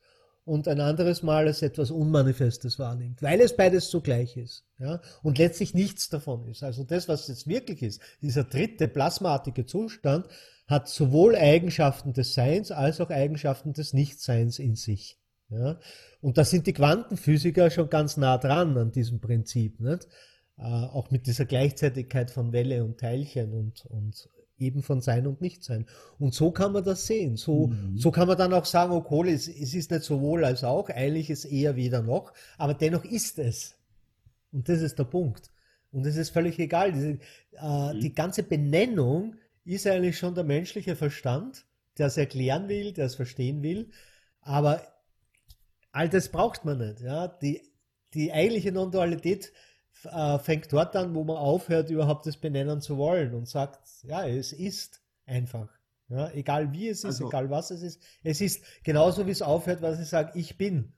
[0.44, 4.66] und ein anderes Mal als etwas Unmanifestes wahrnimmt, weil es beides zugleich ist.
[4.80, 5.02] Ja?
[5.22, 6.64] Und letztlich nichts davon ist.
[6.64, 10.26] Also das, was jetzt wirklich ist, dieser dritte plasmaartige Zustand,
[10.70, 15.18] hat sowohl Eigenschaften des Seins als auch Eigenschaften des Nichtseins in sich.
[15.50, 15.80] Ja?
[16.22, 19.80] Und da sind die Quantenphysiker schon ganz nah dran an diesem Prinzip.
[19.80, 20.08] Nicht?
[20.58, 25.42] Äh, auch mit dieser Gleichzeitigkeit von Welle und Teilchen und, und eben von Sein und
[25.42, 25.88] Nichtsein.
[26.20, 27.36] Und so kann man das sehen.
[27.36, 27.98] So, mhm.
[27.98, 31.32] so kann man dann auch sagen, okay, es, es ist nicht sowohl als auch, eigentlich
[31.32, 33.76] ist eher weder noch, aber dennoch ist es.
[34.52, 35.50] Und das ist der Punkt.
[35.92, 36.92] Und es ist völlig egal.
[36.92, 37.18] Diese,
[37.54, 38.00] äh, mhm.
[38.02, 39.34] Die ganze Benennung
[39.66, 41.66] ist eigentlich schon der menschliche Verstand,
[41.98, 43.92] der es erklären will, der es verstehen will.
[44.42, 44.82] Aber
[45.92, 47.02] all das braucht man nicht.
[47.02, 47.28] Ja?
[47.28, 47.62] Die,
[48.14, 49.52] die eigentliche Non-Dualität
[50.06, 54.26] äh, fängt dort an, wo man aufhört, überhaupt das benennen zu wollen und sagt, ja,
[54.28, 55.70] es ist einfach.
[56.08, 58.02] Ja, egal wie es ist, also, egal was es ist.
[58.24, 60.94] Es ist genauso, wie es aufhört, was ich sage, ich bin.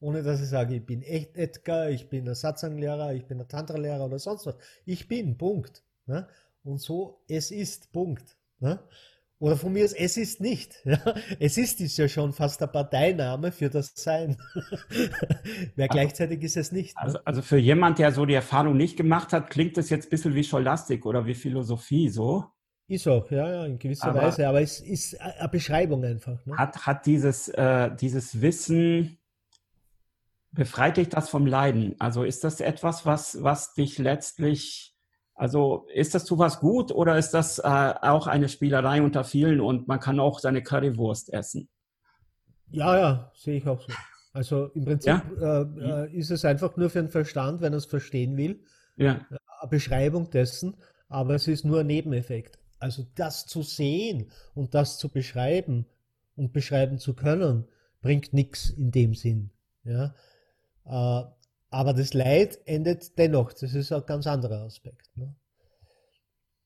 [0.00, 3.48] Ohne dass ich sage, ich bin echt Edgar, ich bin ein Satzanglehrer, ich bin ein
[3.48, 4.56] Tantra-Lehrer oder sonst was.
[4.86, 5.82] Ich bin, Punkt.
[6.06, 6.26] Ja?
[6.64, 8.36] Und so, es ist, Punkt.
[8.60, 8.82] Ja?
[9.38, 10.74] Oder von mir aus, es ist nicht.
[10.84, 11.14] Ja?
[11.38, 14.38] Es ist ist ja schon fast ein Parteiname für das Sein.
[15.76, 16.96] Wer also, gleichzeitig ist es nicht.
[16.96, 17.02] Ne?
[17.02, 20.10] Also, also, für jemand, der so die Erfahrung nicht gemacht hat, klingt das jetzt ein
[20.10, 22.46] bisschen wie Scholastik oder wie Philosophie so.
[22.86, 26.44] Ist auch, ja, ja in gewisser aber Weise, aber es ist eine Beschreibung einfach.
[26.46, 26.56] Ne?
[26.56, 29.18] Hat, hat dieses, äh, dieses Wissen,
[30.52, 31.96] befreit dich das vom Leiden?
[31.98, 34.93] Also ist das etwas, was, was dich letztlich
[35.34, 39.60] also ist das zu was gut oder ist das äh, auch eine Spielerei unter vielen
[39.60, 41.68] und man kann auch seine Currywurst essen?
[42.70, 43.92] Ja, ja, sehe ich auch so.
[44.32, 45.62] Also im Prinzip ja?
[45.62, 48.64] äh, äh, ist es einfach nur für den Verstand, wenn er es verstehen will,
[48.96, 49.24] ja.
[49.30, 50.76] eine Beschreibung dessen,
[51.08, 52.58] aber es ist nur ein Nebeneffekt.
[52.78, 55.86] Also das zu sehen und das zu beschreiben
[56.36, 57.66] und beschreiben zu können,
[58.02, 59.50] bringt nichts in dem Sinn.
[59.84, 60.14] Ja?
[61.74, 63.52] Aber das Leid endet dennoch.
[63.52, 65.10] Das ist ein ganz anderer Aspekt.
[65.16, 65.34] Ne?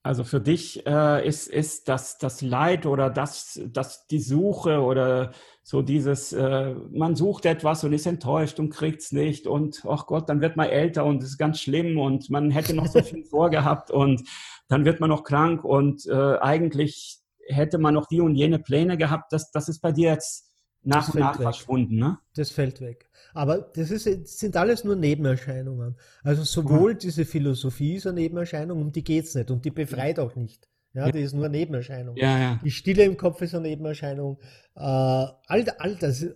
[0.03, 5.33] Also für dich äh, ist, ist das, das Leid oder das, das die Suche oder
[5.63, 10.05] so dieses, äh, man sucht etwas und ist enttäuscht und kriegt es nicht und ach
[10.05, 13.03] Gott, dann wird man älter und es ist ganz schlimm und man hätte noch so
[13.03, 14.29] viel vorgehabt und
[14.69, 18.99] dann wird man noch krank und äh, eigentlich hätte man noch die und jene Pläne
[18.99, 19.33] gehabt.
[19.33, 20.48] Das, das ist bei dir jetzt
[20.89, 21.43] nach das und nach weg.
[21.43, 22.19] verschwunden, ne?
[22.35, 23.09] Das fällt weg.
[23.35, 25.97] Aber das, ist, das sind alles nur Nebenerscheinungen.
[26.23, 26.99] Also sowohl mhm.
[26.99, 30.69] diese Philosophie ist eine Nebenerscheinung, um die geht es nicht und die befreit auch nicht.
[30.95, 32.17] Ja, die ist nur eine Nebenerscheinung.
[32.17, 32.61] Ja, ja.
[32.65, 34.39] Die Stille im Kopf ist eine Nebenerscheinung.
[34.75, 36.35] Äh, all, all das, äh,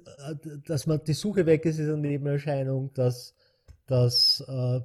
[0.66, 3.34] dass man die Suche weg ist, ist eine Nebenerscheinung, dass,
[3.86, 4.80] dass, äh,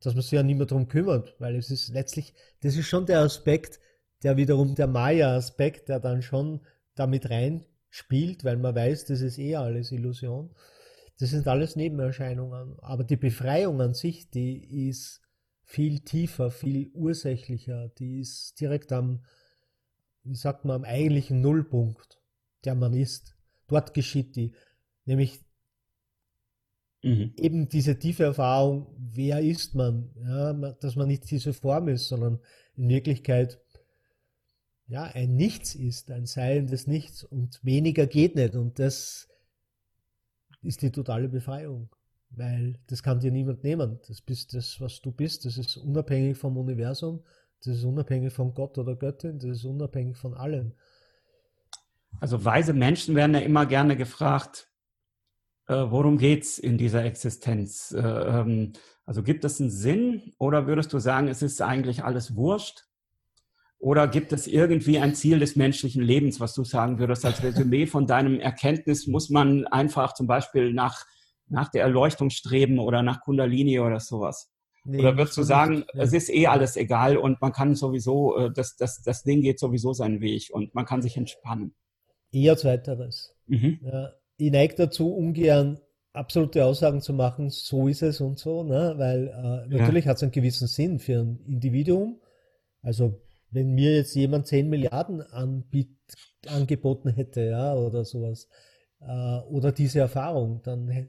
[0.00, 3.06] dass man sich ja nicht mehr darum kümmert, weil es ist letztlich, das ist schon
[3.06, 3.80] der Aspekt,
[4.22, 6.60] der wiederum der Maya-Aspekt, der dann schon
[6.96, 7.30] damit
[7.96, 10.50] reinspielt, weil man weiß, das ist eh alles Illusion.
[11.18, 12.78] Das sind alles Nebenerscheinungen.
[12.80, 15.22] Aber die Befreiung an sich, die ist
[15.64, 17.88] viel tiefer, viel ursächlicher.
[17.98, 19.24] Die ist direkt am,
[20.24, 22.20] wie sagt man, am eigentlichen Nullpunkt,
[22.64, 23.36] der man ist.
[23.66, 24.52] Dort geschieht die.
[25.06, 25.40] Nämlich
[27.02, 27.32] mhm.
[27.36, 30.10] eben diese tiefe Erfahrung, wer ist man?
[30.22, 32.40] Ja, dass man nicht diese Form ist, sondern
[32.76, 33.58] in Wirklichkeit
[34.88, 38.54] ja, ein Nichts ist, ein Sein des Nichts und weniger geht nicht.
[38.54, 39.28] Und das
[40.62, 41.88] ist die totale Befreiung.
[42.30, 44.00] Weil das kann dir niemand nehmen.
[44.06, 45.44] Das bist das, was du bist.
[45.44, 47.22] Das ist unabhängig vom Universum.
[47.64, 49.38] Das ist unabhängig von Gott oder Göttin.
[49.38, 50.72] Das ist unabhängig von allem.
[52.20, 54.70] Also weise Menschen werden ja immer gerne gefragt,
[55.68, 57.92] äh, worum es in dieser Existenz?
[57.92, 58.72] Äh, ähm,
[59.04, 62.86] also gibt es einen Sinn oder würdest du sagen, es ist eigentlich alles wurscht?
[63.86, 67.86] Oder gibt es irgendwie ein Ziel des menschlichen Lebens, was du sagen würdest als Resümee
[67.86, 69.06] von deinem Erkenntnis?
[69.06, 71.04] Muss man einfach zum Beispiel nach,
[71.46, 74.50] nach der Erleuchtung streben oder nach Kundalini oder sowas?
[74.84, 78.36] Nee, oder würdest du sagen, nicht, es ist eh alles egal und man kann sowieso,
[78.36, 81.72] äh, das, das, das Ding geht sowieso seinen Weg und man kann sich entspannen?
[82.32, 83.36] Eher zweiteres.
[83.46, 83.78] Mhm.
[83.84, 85.78] Ja, ich neige dazu, ungern
[86.12, 88.94] absolute Aussagen zu machen, so ist es und so, ne?
[88.96, 90.10] weil äh, natürlich ja.
[90.10, 92.20] hat es einen gewissen Sinn für ein Individuum.
[92.82, 93.20] Also
[93.56, 95.96] wenn mir jetzt jemand 10 Milliarden anbiet,
[96.46, 98.48] angeboten hätte, ja, oder sowas,
[99.00, 101.08] äh, oder diese Erfahrung, dann,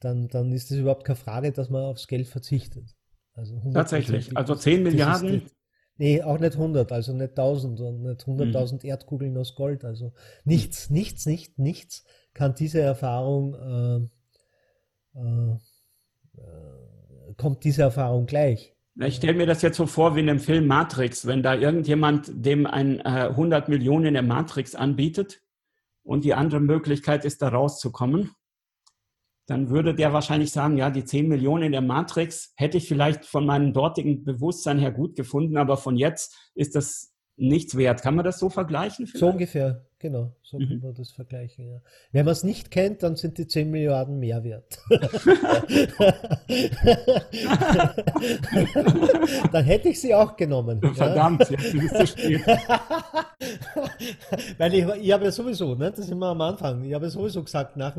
[0.00, 2.96] dann, dann ist es überhaupt keine Frage, dass man aufs Geld verzichtet.
[3.34, 5.42] Also Tatsächlich, also 10 Milliarden?
[5.96, 8.88] nee, auch nicht 100, also nicht 1000 und nicht 100.000 mhm.
[8.88, 9.84] Erdkugeln aus Gold.
[9.84, 10.12] Also
[10.44, 14.10] nichts, nichts, nicht, nichts kann diese Erfahrung,
[15.14, 15.52] äh, äh,
[16.40, 18.74] äh kommt diese Erfahrung gleich.
[19.00, 22.30] Ich stelle mir das jetzt so vor wie in dem Film Matrix, wenn da irgendjemand
[22.34, 25.40] dem ein äh, 100 Millionen in der Matrix anbietet
[26.02, 28.32] und die andere Möglichkeit ist, da rauszukommen,
[29.46, 33.24] dann würde der wahrscheinlich sagen, ja, die 10 Millionen in der Matrix hätte ich vielleicht
[33.24, 38.02] von meinem dortigen Bewusstsein her gut gefunden, aber von jetzt ist das nichts wert.
[38.02, 39.06] Kann man das so vergleichen?
[39.06, 39.20] Vielleicht?
[39.20, 40.34] So ungefähr, genau.
[40.42, 40.68] So mhm.
[40.68, 41.66] kann man das vergleichen.
[41.66, 41.80] Ja.
[42.10, 44.78] Wenn man es nicht kennt, dann sind die 10 Milliarden mehr wert.
[49.52, 50.82] dann hätte ich sie auch genommen.
[50.94, 51.58] Verdammt, ja.
[51.58, 52.42] jetzt ist es spät.
[54.58, 57.10] Weil ich, ich habe ja sowieso, ne, das ist immer am Anfang, ich habe ja
[57.10, 57.96] sowieso gesagt, nach,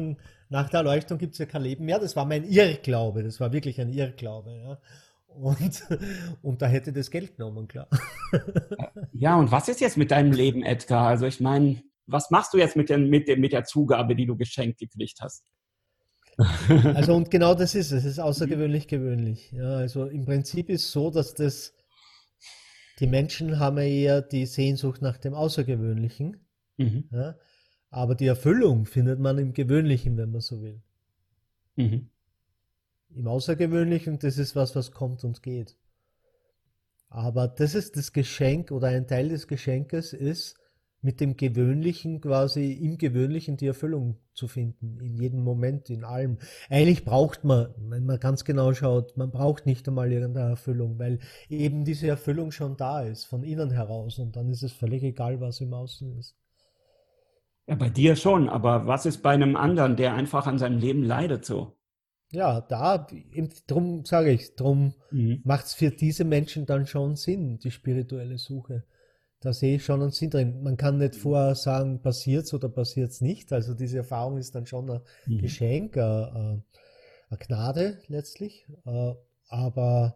[0.50, 1.98] nach der Erleuchtung gibt es ja kein Leben mehr.
[1.98, 4.56] Das war mein Irrglaube, das war wirklich ein Irrglaube.
[4.56, 4.78] Ja.
[5.36, 5.84] Und,
[6.42, 7.88] und da hätte das Geld genommen, klar.
[9.14, 11.08] Ja, und was ist jetzt mit deinem Leben, Edgar?
[11.08, 14.26] Also ich meine, was machst du jetzt mit, den, mit, der, mit der Zugabe, die
[14.26, 15.46] du geschenkt gekriegt hast?
[16.96, 18.04] Also und genau das ist es.
[18.04, 19.52] Es ist außergewöhnlich gewöhnlich.
[19.52, 21.74] Ja, also im Prinzip ist es so, dass das
[23.00, 26.48] die Menschen haben ja eher die Sehnsucht nach dem Außergewöhnlichen.
[26.78, 27.04] Mhm.
[27.12, 27.36] Ja,
[27.92, 30.82] aber die Erfüllung findet man im Gewöhnlichen, wenn man so will.
[31.76, 32.10] Mhm
[33.16, 35.78] im Außergewöhnlichen, das ist was, was kommt und geht.
[37.10, 40.58] Aber das ist das Geschenk oder ein Teil des Geschenkes ist,
[41.04, 46.38] mit dem Gewöhnlichen quasi im Gewöhnlichen die Erfüllung zu finden, in jedem Moment, in allem.
[46.70, 51.20] Eigentlich braucht man, wenn man ganz genau schaut, man braucht nicht einmal irgendeine Erfüllung, weil
[51.50, 55.40] eben diese Erfüllung schon da ist, von innen heraus und dann ist es völlig egal,
[55.40, 56.36] was im Außen ist.
[57.68, 61.04] Ja, bei dir schon, aber was ist bei einem anderen, der einfach an seinem Leben
[61.04, 61.78] leidet so?
[62.34, 63.08] ja, da,
[63.68, 65.42] drum sage ich, drum mhm.
[65.44, 68.86] macht es für diese Menschen dann schon Sinn, die spirituelle Suche.
[69.44, 70.64] Da sehe ich schon einen Sinn drin.
[70.64, 73.52] Man kann nicht vorher sagen, passiert es oder passiert es nicht.
[73.52, 75.40] Also diese Erfahrung ist dann schon ein mhm.
[75.40, 76.64] Geschenk, eine,
[77.30, 78.66] eine Gnade letztlich.
[78.86, 79.16] Äh,
[79.50, 80.16] aber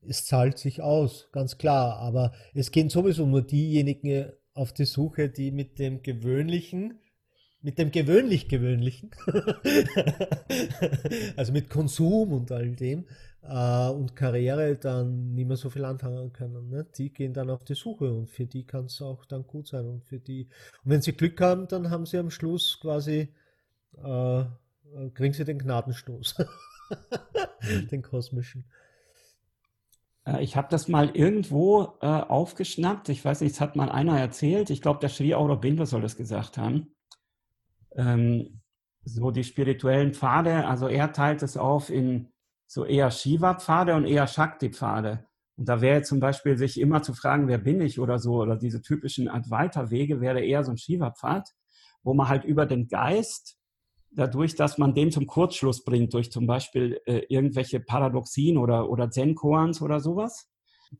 [0.00, 1.96] es zahlt sich aus, ganz klar.
[1.96, 7.00] Aber es gehen sowieso nur diejenigen auf die Suche, die mit dem Gewöhnlichen,
[7.60, 9.10] mit dem gewöhnlich Gewöhnlichen,
[11.36, 13.06] also mit Konsum und all dem
[13.42, 16.68] äh, und Karriere dann nicht mehr so viel anfangen können.
[16.68, 16.86] Ne?
[16.96, 19.86] Die gehen dann auf die Suche und für die kann es auch dann gut sein.
[19.86, 20.48] Und für die,
[20.84, 23.34] und wenn sie Glück haben, dann haben sie am Schluss quasi,
[23.96, 24.44] äh,
[25.14, 26.36] kriegen sie den Gnadenstoß,
[27.90, 28.64] den kosmischen.
[30.26, 33.08] Äh, ich habe das mal irgendwo äh, aufgeschnappt.
[33.08, 34.70] Ich weiß nicht, es hat mal einer erzählt.
[34.70, 36.92] Ich glaube, der Sri Aurobindo soll das gesagt haben
[37.98, 38.60] ähm,
[39.04, 42.28] so die spirituellen Pfade, also er teilt es auf in
[42.68, 45.26] so eher Shiva-Pfade und eher Shakti-Pfade.
[45.56, 48.56] Und da wäre zum Beispiel sich immer zu fragen, wer bin ich oder so, oder
[48.56, 51.48] diese typischen Advaita-Wege wäre eher so ein Shiva-Pfad,
[52.04, 53.58] wo man halt über den Geist,
[54.10, 59.10] dadurch, dass man den zum Kurzschluss bringt, durch zum Beispiel äh, irgendwelche Paradoxien oder, oder
[59.10, 60.48] Zen-Koans oder sowas,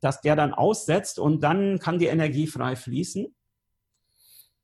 [0.01, 3.27] dass der dann aussetzt und dann kann die Energie frei fließen.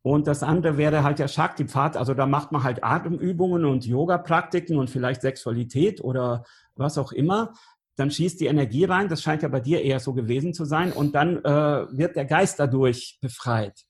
[0.06, 1.98] Und das andere wäre halt der Shakti-Pfad.
[1.98, 6.46] Also da macht man halt Atemübungen und Yoga-Praktiken und vielleicht Sexualität oder
[6.76, 7.54] was auch immer.
[7.96, 9.10] Dann schießt die Energie rein.
[9.10, 10.92] Das scheint ja bei dir eher so gewesen zu sein.
[10.92, 13.82] Und dann äh, wird der Geist dadurch befreit.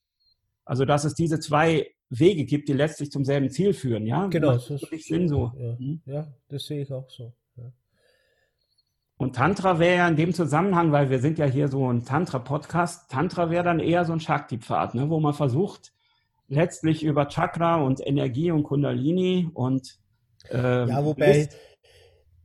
[0.63, 4.07] Also dass es diese zwei Wege gibt, die letztlich zum selben Ziel führen.
[4.07, 4.53] Ja, genau.
[4.53, 5.51] Das ist Sinn so.
[5.57, 6.01] Ja, hm?
[6.05, 7.33] ja, das sehe ich auch so.
[7.57, 7.73] Ja.
[9.17, 13.11] Und Tantra wäre ja in dem Zusammenhang, weil wir sind ja hier so ein Tantra-Podcast,
[13.11, 15.91] Tantra wäre dann eher so ein Shakti-Pfad, ne, wo man versucht,
[16.47, 19.99] letztlich über Chakra und Energie und Kundalini und
[20.51, 21.49] ähm, ja, wobei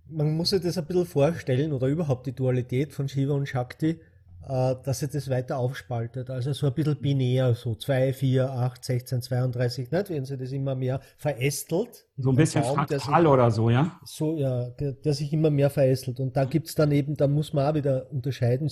[0.09, 4.01] man muss sich das ein bisschen vorstellen oder überhaupt die Dualität von Shiva und Shakti,
[4.48, 6.30] äh, dass sich das weiter aufspaltet.
[6.30, 10.11] Also so ein bisschen binär, so 2, 4, 8, 16, 32, nicht?
[10.11, 12.07] Wenn sie das immer mehr verästelt.
[12.16, 13.98] So ein bisschen Baum, fraktal sich, oder so, ja?
[14.05, 16.20] So, ja, der, der sich immer mehr verästelt.
[16.20, 18.70] Und da gibt es dann eben, da muss man auch wieder unterscheiden.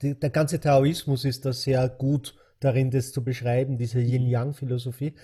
[0.00, 2.34] Die, der ganze Taoismus ist da sehr gut
[2.64, 4.06] darin, das zu beschreiben, diese mhm.
[4.06, 5.14] Yin-Yang-Philosophie.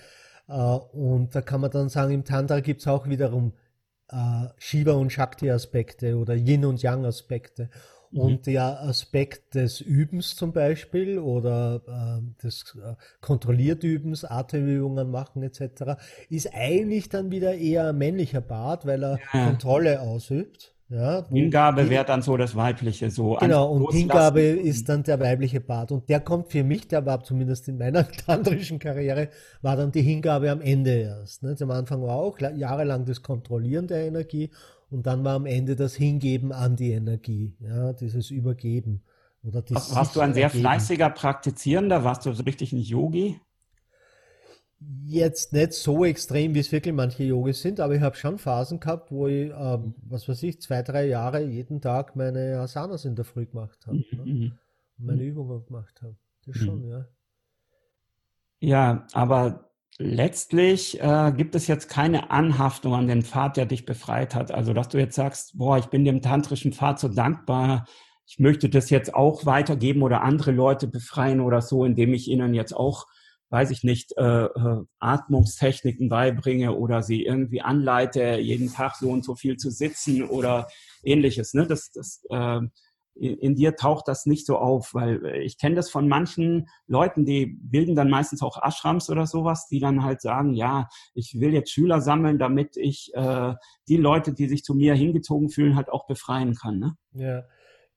[0.47, 3.53] Äh, und da kann man dann sagen, im Tantra gibt es auch wiederum
[4.09, 7.69] äh, Shiva- und Shakti-Aspekte oder Yin- und Yang-Aspekte.
[8.11, 8.19] Mhm.
[8.19, 16.01] Und der Aspekt des Übens zum Beispiel oder äh, des äh, Kontrolliertübens, Atemübungen machen etc.,
[16.29, 19.45] ist eigentlich dann wieder eher ein männlicher Part, weil er ja.
[19.45, 20.75] Kontrolle ausübt.
[20.91, 23.37] Ja, Hingabe wäre dann so das Weibliche, so.
[23.39, 25.93] Genau, und Hingabe ist dann der weibliche Part.
[25.93, 29.29] Und der kommt für mich, der war zumindest in meiner tantrischen Karriere,
[29.61, 31.43] war dann die Hingabe am Ende erst.
[31.43, 31.55] Ne?
[31.61, 34.49] Am Anfang war auch jahrelang das Kontrollieren der Energie
[34.89, 39.01] und dann war am Ende das Hingeben an die Energie, ja, dieses Übergeben.
[39.43, 40.61] Oder Warst du ein sehr ergeben.
[40.61, 42.03] fleißiger Praktizierender?
[42.03, 43.39] Warst du so richtig ein Yogi?
[45.05, 48.79] Jetzt nicht so extrem, wie es wirklich manche Yogis sind, aber ich habe schon Phasen
[48.79, 53.15] gehabt, wo ich, ähm, was weiß ich, zwei, drei Jahre jeden Tag meine Asanas in
[53.15, 53.97] der Früh gemacht habe.
[53.97, 54.05] Ne?
[54.11, 54.39] Mhm.
[54.39, 54.57] Ne?
[54.97, 56.15] Und meine Übungen gemacht habe.
[56.45, 56.65] Das mhm.
[56.65, 57.05] schon, ja.
[58.59, 64.35] Ja, aber letztlich äh, gibt es jetzt keine Anhaftung an den Pfad, der dich befreit
[64.35, 64.51] hat.
[64.51, 67.85] Also, dass du jetzt sagst, boah, ich bin dem tantrischen Pfad so dankbar,
[68.25, 72.53] ich möchte das jetzt auch weitergeben oder andere Leute befreien oder so, indem ich ihnen
[72.53, 73.07] jetzt auch
[73.51, 79.23] weiß ich nicht, äh, äh, Atmungstechniken beibringe oder sie irgendwie anleite, jeden Tag so und
[79.23, 80.67] so viel zu sitzen oder
[81.03, 81.53] ähnliches.
[81.53, 81.67] Ne?
[81.67, 82.61] Das, das, äh,
[83.13, 87.45] in, dir taucht das nicht so auf, weil ich kenne das von manchen Leuten, die
[87.45, 91.71] bilden dann meistens auch Ashrams oder sowas, die dann halt sagen, ja, ich will jetzt
[91.71, 93.53] Schüler sammeln, damit ich äh,
[93.89, 96.79] die Leute, die sich zu mir hingezogen fühlen, halt auch befreien kann.
[96.79, 96.95] Ne?
[97.11, 97.43] Ja.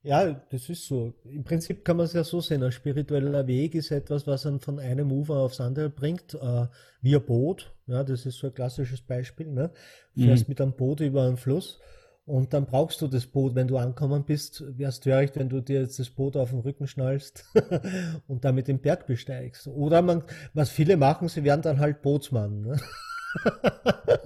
[0.05, 1.15] Ja, das ist so.
[1.25, 2.63] Im Prinzip kann man es ja so sehen.
[2.63, 6.67] Ein spiritueller Weg ist etwas, was einen von einem Ufer aufs andere bringt, äh,
[7.01, 7.73] wie ein Boot.
[7.87, 9.47] Ja, das ist so ein klassisches Beispiel.
[9.47, 9.71] Ne?
[10.15, 10.53] Du fährst mhm.
[10.53, 11.81] mit einem Boot über einen Fluss
[12.27, 14.63] und dann brauchst du das Boot, wenn du ankommen bist.
[14.77, 17.47] Wärst töricht, wenn du dir jetzt das Boot auf den Rücken schnallst
[18.27, 19.67] und damit den Berg besteigst.
[19.69, 22.61] Oder man, was viele machen, sie werden dann halt Bootsmann.
[22.61, 22.77] Ne?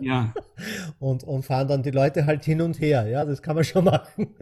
[0.01, 0.35] ja.
[0.99, 3.07] Und, und fahren dann die Leute halt hin und her.
[3.07, 4.35] Ja, das kann man schon machen.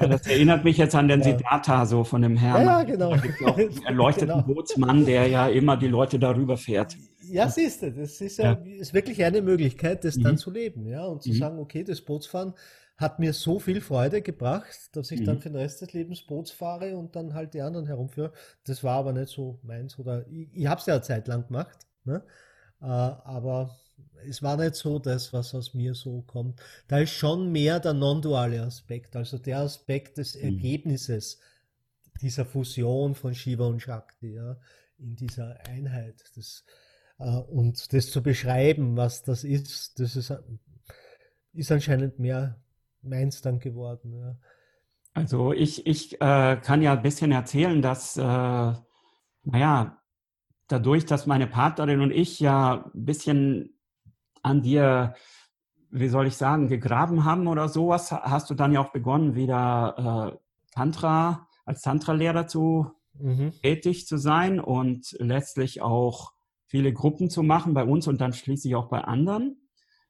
[0.00, 1.24] Das erinnert mich jetzt an den ja.
[1.24, 2.64] Siddhartha, so von dem Herrn.
[2.64, 3.10] Ja, genau.
[3.10, 4.42] Da gibt auch einen erleuchteten genau.
[4.42, 6.96] Bootsmann, der ja immer die Leute darüber fährt.
[7.30, 8.72] Ja, siehst du, das ist ja, ja.
[8.78, 10.22] Ist wirklich eine Möglichkeit, das mhm.
[10.22, 11.34] dann zu leben, ja, und zu mhm.
[11.34, 12.54] sagen, okay, das Bootsfahren
[12.96, 15.24] hat mir so viel Freude gebracht, dass ich mhm.
[15.24, 18.32] dann für den Rest des Lebens Boots fahre und dann halt die anderen herumführe.
[18.66, 21.46] Das war aber nicht so meins, oder ich, ich habe es ja eine Zeit lang
[21.46, 22.22] gemacht, ne?
[22.80, 23.74] Äh, aber
[24.26, 26.60] es war nicht so das, was aus mir so kommt.
[26.88, 30.42] Da ist schon mehr der non-duale Aspekt, also der Aspekt des mhm.
[30.42, 31.40] Ergebnisses
[32.20, 34.56] dieser Fusion von Shiva und Shakti, ja,
[34.98, 36.22] in dieser Einheit.
[36.36, 36.64] Das,
[37.18, 40.32] äh, und das zu beschreiben, was das ist, das ist,
[41.52, 42.60] ist anscheinend mehr
[43.02, 44.14] meins dann geworden.
[44.14, 44.36] Ja.
[45.12, 50.02] Also ich, ich äh, kann ja ein bisschen erzählen, dass, äh, naja,
[50.68, 53.73] dadurch, dass meine Partnerin und ich ja ein bisschen
[54.44, 55.14] an dir,
[55.90, 60.34] wie soll ich sagen, gegraben haben oder sowas, hast du dann ja auch begonnen, wieder
[60.34, 60.38] äh,
[60.72, 63.52] Tantra, als Tantra-Lehrer zu mhm.
[63.62, 66.32] tätig zu sein und letztlich auch
[66.66, 69.56] viele Gruppen zu machen bei uns und dann schließlich auch bei anderen.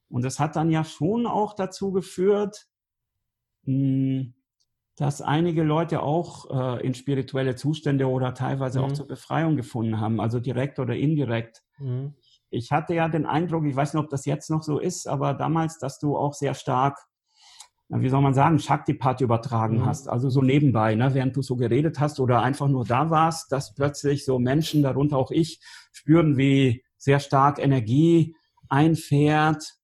[0.08, 2.66] Und das hat dann ja schon auch dazu geführt,
[3.64, 4.34] hm,
[4.96, 8.84] dass einige Leute auch äh, in spirituelle Zustände oder teilweise mhm.
[8.84, 11.62] auch zur Befreiung gefunden haben, also direkt oder indirekt.
[11.78, 12.14] Mhm
[12.54, 15.34] ich hatte ja den Eindruck, ich weiß nicht, ob das jetzt noch so ist, aber
[15.34, 16.98] damals, dass du auch sehr stark,
[17.88, 19.86] wie soll man sagen, Shakti-Part übertragen mhm.
[19.86, 20.08] hast.
[20.08, 23.74] Also so nebenbei, ne, während du so geredet hast oder einfach nur da warst, dass
[23.74, 25.60] plötzlich so Menschen, darunter auch ich,
[25.92, 28.36] spüren, wie sehr stark Energie
[28.68, 29.74] einfährt.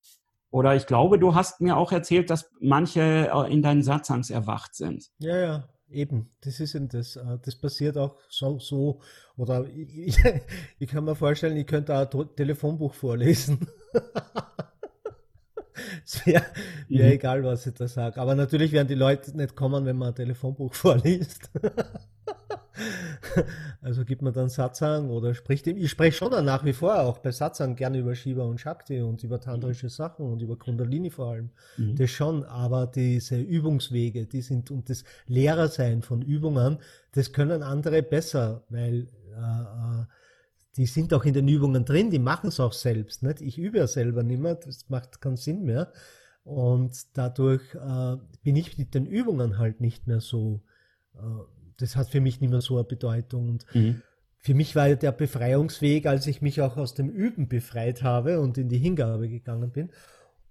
[0.50, 4.74] Oder ich glaube, du hast mir auch erzählt, dass manche äh, in deinen Satzangs erwacht
[4.74, 5.10] sind.
[5.18, 7.16] Ja, ja, Eben, das ist eben das.
[7.16, 9.00] Äh, das passiert auch so, so
[9.36, 10.16] oder ich,
[10.78, 13.66] ich, kann mir vorstellen, ich könnte auch ein Telefonbuch vorlesen.
[16.04, 16.44] es wäre
[16.88, 17.12] wär mhm.
[17.12, 18.20] egal, was ich da sage.
[18.20, 21.50] Aber natürlich werden die Leute nicht kommen, wenn man ein Telefonbuch vorliest.
[23.82, 25.76] also gibt man dann Satsang oder spricht ihm.
[25.76, 29.22] Ich spreche schon nach wie vor auch bei Satsang gerne über Shiva und Shakti und
[29.22, 29.90] über tantrische mhm.
[29.90, 31.50] Sachen und über Kundalini vor allem.
[31.76, 31.96] Mhm.
[31.96, 36.78] Das schon, aber diese Übungswege, die sind und das Lehrersein von Übungen,
[37.12, 40.04] das können andere besser, weil äh, äh
[40.76, 43.24] die sind auch in den Übungen drin, die machen es auch selbst.
[43.24, 43.40] Nicht?
[43.40, 45.92] Ich übe ja selber nicht mehr, das macht keinen Sinn mehr.
[46.44, 50.62] Und dadurch äh, bin ich mit den Übungen halt nicht mehr so
[51.14, 51.18] äh,
[51.80, 53.48] das hat für mich nicht mehr so eine Bedeutung.
[53.48, 54.02] Und mhm.
[54.38, 58.40] für mich war ja der Befreiungsweg, als ich mich auch aus dem Üben befreit habe
[58.40, 59.90] und in die Hingabe gegangen bin.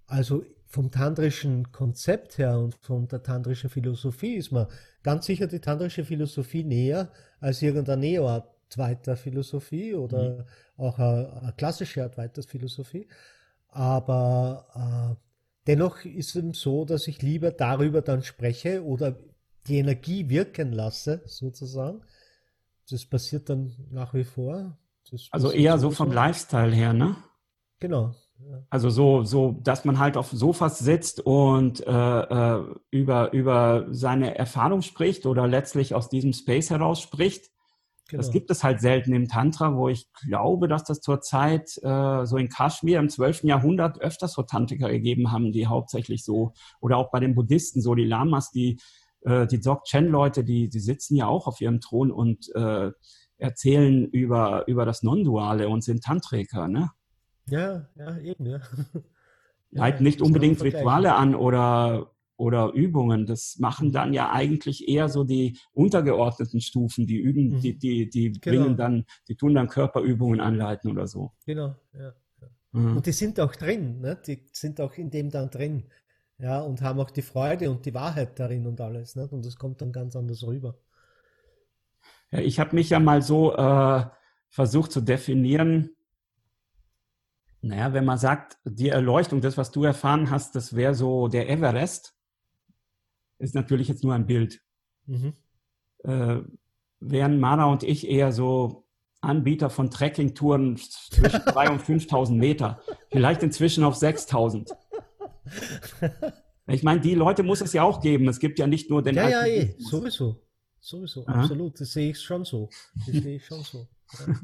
[0.07, 4.67] Also vom tantrischen Konzept her und von der tantrischen Philosophie ist mir
[5.01, 10.43] ganz sicher die tantrische Philosophie näher als irgendeine Neo-Advaita Philosophie oder mhm.
[10.77, 13.07] auch eine, eine, klassische Advaita Philosophie.
[13.69, 15.15] Aber äh,
[15.67, 19.17] dennoch ist es so, dass ich lieber darüber dann spreche oder
[19.69, 22.01] die Energie wirken lasse, sozusagen.
[22.89, 24.77] Das passiert dann nach wie vor.
[25.31, 27.15] also eher so vom Lifestyle her, ne?
[27.79, 28.15] Genau.
[28.39, 28.63] Ja.
[28.69, 34.37] Also so, so, dass man halt auf Sofas sitzt und äh, äh, über, über seine
[34.37, 37.51] Erfahrung spricht oder letztlich aus diesem Space heraus spricht.
[38.07, 38.21] Genau.
[38.21, 42.37] Das gibt es halt selten im Tantra, wo ich glaube, dass das zurzeit äh, so
[42.37, 43.43] in Kaschmir im 12.
[43.43, 47.93] Jahrhundert öfters so Tantriker gegeben haben, die hauptsächlich so, oder auch bei den Buddhisten, so
[47.93, 48.79] die Lamas, die
[49.21, 52.91] äh, die Dzogchen-Leute, die, die sitzen ja auch auf ihrem Thron und äh,
[53.37, 56.91] erzählen über, über das Non-Duale und sind Tantriker, ne?
[57.47, 58.59] Ja, ja, eben, ja.
[59.71, 63.25] Leiten nicht unbedingt Rituale an oder, oder Übungen.
[63.25, 63.93] Das machen mhm.
[63.93, 67.61] dann ja eigentlich eher so die untergeordneten Stufen, die üben, mhm.
[67.61, 68.63] die, die, die genau.
[68.63, 71.33] bringen dann, die tun dann Körperübungen anleiten oder so.
[71.45, 72.13] Genau, ja.
[72.71, 72.97] Mhm.
[72.97, 74.19] Und die sind auch drin, ne?
[74.25, 75.85] die sind auch in dem dann drin
[76.39, 79.15] ja, und haben auch die Freude und die Wahrheit darin und alles.
[79.15, 79.31] Nicht?
[79.31, 80.77] Und das kommt dann ganz anders rüber.
[82.31, 84.05] Ja, ich habe mich ja mal so äh,
[84.49, 85.91] versucht zu definieren,
[87.61, 91.49] naja, wenn man sagt, die Erleuchtung, das, was du erfahren hast, das wäre so der
[91.49, 92.15] Everest,
[93.37, 94.61] ist natürlich jetzt nur ein Bild.
[95.05, 95.33] Mhm.
[96.03, 96.37] Äh,
[97.01, 98.85] wären Mara und ich eher so
[99.21, 102.81] Anbieter von Trekkingtouren zwischen 3.000 und 5.000 Meter.
[103.11, 104.71] Vielleicht inzwischen auf 6.000.
[106.71, 108.27] Ich meine, die Leute muss es ja auch geben.
[108.27, 109.15] Es gibt ja nicht nur den.
[109.15, 110.45] Ja, ja, eh, sowieso.
[110.79, 111.41] Sowieso, Aha.
[111.41, 111.79] absolut.
[111.79, 112.69] Das sehe ich schon so.
[113.07, 113.87] Das sehe ich schon so.
[114.27, 114.35] Ja.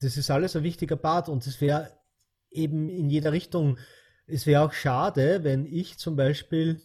[0.00, 1.90] Das ist alles ein wichtiger Part und es wäre
[2.50, 3.78] eben in jeder Richtung.
[4.26, 6.82] Es wäre auch schade, wenn ich zum Beispiel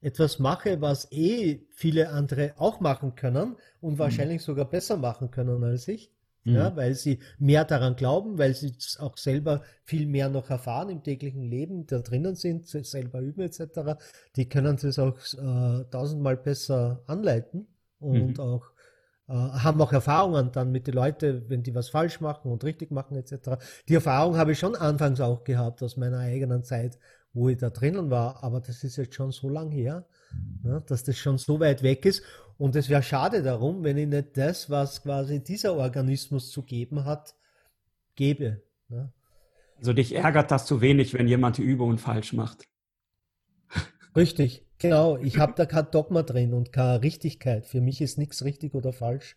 [0.00, 3.98] etwas mache, was eh viele andere auch machen können und mhm.
[3.98, 6.12] wahrscheinlich sogar besser machen können als ich.
[6.44, 6.54] Mhm.
[6.54, 11.02] Ja, weil sie mehr daran glauben, weil sie auch selber viel mehr noch erfahren im
[11.02, 13.96] täglichen Leben, da drinnen sind, selber üben etc.
[14.36, 17.68] Die können das auch äh, tausendmal besser anleiten
[18.00, 18.40] und mhm.
[18.40, 18.72] auch
[19.28, 22.90] äh, haben auch Erfahrungen dann mit den Leuten, wenn die was falsch machen und richtig
[22.90, 23.62] machen etc.
[23.88, 26.98] Die Erfahrung habe ich schon anfangs auch gehabt aus meiner eigenen Zeit,
[27.32, 30.04] wo ich da drinnen war, aber das ist jetzt schon so lang her,
[30.62, 32.22] ne, dass das schon so weit weg ist.
[32.62, 37.04] Und es wäre schade darum, wenn ich nicht das, was quasi dieser Organismus zu geben
[37.04, 37.34] hat,
[38.14, 38.62] gebe.
[38.88, 39.12] Ne?
[39.78, 42.68] Also dich ärgert das zu wenig, wenn jemand die Übungen falsch macht.
[44.14, 45.16] Richtig, genau.
[45.16, 47.66] Ich habe da kein Dogma drin und keine Richtigkeit.
[47.66, 49.36] Für mich ist nichts richtig oder falsch.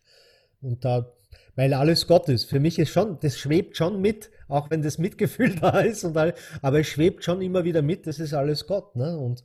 [0.61, 1.11] Und da
[1.55, 2.45] weil alles Gott ist.
[2.45, 6.15] Für mich ist schon, das schwebt schon mit, auch wenn das Mitgefühl da ist und
[6.15, 9.17] all, aber es schwebt schon immer wieder mit, das ist alles Gott, ne?
[9.17, 9.43] Und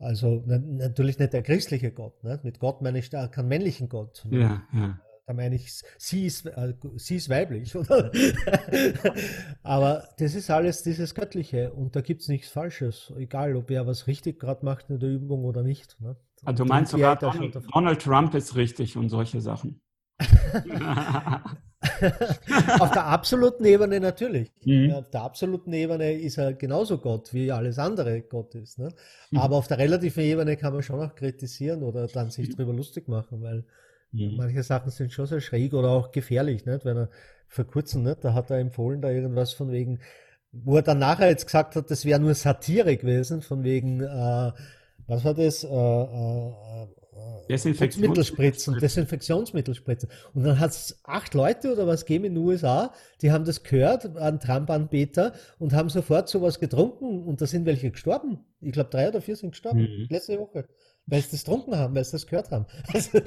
[0.00, 2.40] also natürlich nicht der christliche Gott, ne?
[2.42, 4.26] Mit Gott meine ich da keinen männlichen Gott.
[4.30, 4.98] Ja, ja.
[5.26, 8.10] Da meine ich, sie ist, äh, sie ist weiblich, oder?
[9.62, 13.86] aber das ist alles dieses Göttliche und da gibt es nichts Falsches, egal ob er
[13.86, 16.00] was richtig gerade macht in der Übung oder nicht.
[16.00, 16.16] Ne?
[16.44, 19.80] Also du meinst sogar, Donald, Donald Trump ist richtig und solche Sachen.
[22.78, 24.52] auf der absoluten Ebene natürlich.
[24.64, 24.92] Mhm.
[24.92, 28.78] Auf der absoluten Ebene ist er genauso Gott, wie alles andere Gott ist.
[28.78, 28.90] Ne?
[29.30, 29.38] Mhm.
[29.38, 32.56] Aber auf der relativen Ebene kann man schon auch kritisieren oder dann sich mhm.
[32.56, 33.64] drüber lustig machen, weil
[34.12, 34.36] mhm.
[34.36, 36.66] manche Sachen sind schon sehr schräg oder auch gefährlich.
[36.66, 36.84] Nicht?
[36.84, 37.08] Wenn er
[37.48, 40.00] vor kurzem, nicht, da hat er empfohlen, da irgendwas von wegen,
[40.52, 44.52] wo er dann nachher jetzt gesagt hat, das wäre nur Satire gewesen, von wegen, äh,
[45.06, 45.64] was war das?
[45.64, 46.86] Äh, äh,
[47.48, 50.08] Desinfektionsmittelspritzen, Desinfektionsmittelspritzen.
[50.34, 52.92] Und dann hat es acht Leute oder was gegeben in den USA,
[53.22, 57.90] die haben das gehört, an Trump-Anbeter, und haben sofort sowas getrunken und da sind welche
[57.90, 58.38] gestorben.
[58.60, 60.06] Ich glaube, drei oder vier sind gestorben, mhm.
[60.08, 60.68] letzte Woche,
[61.06, 62.66] weil sie das getrunken haben, weil sie das gehört haben.
[62.92, 63.20] Also,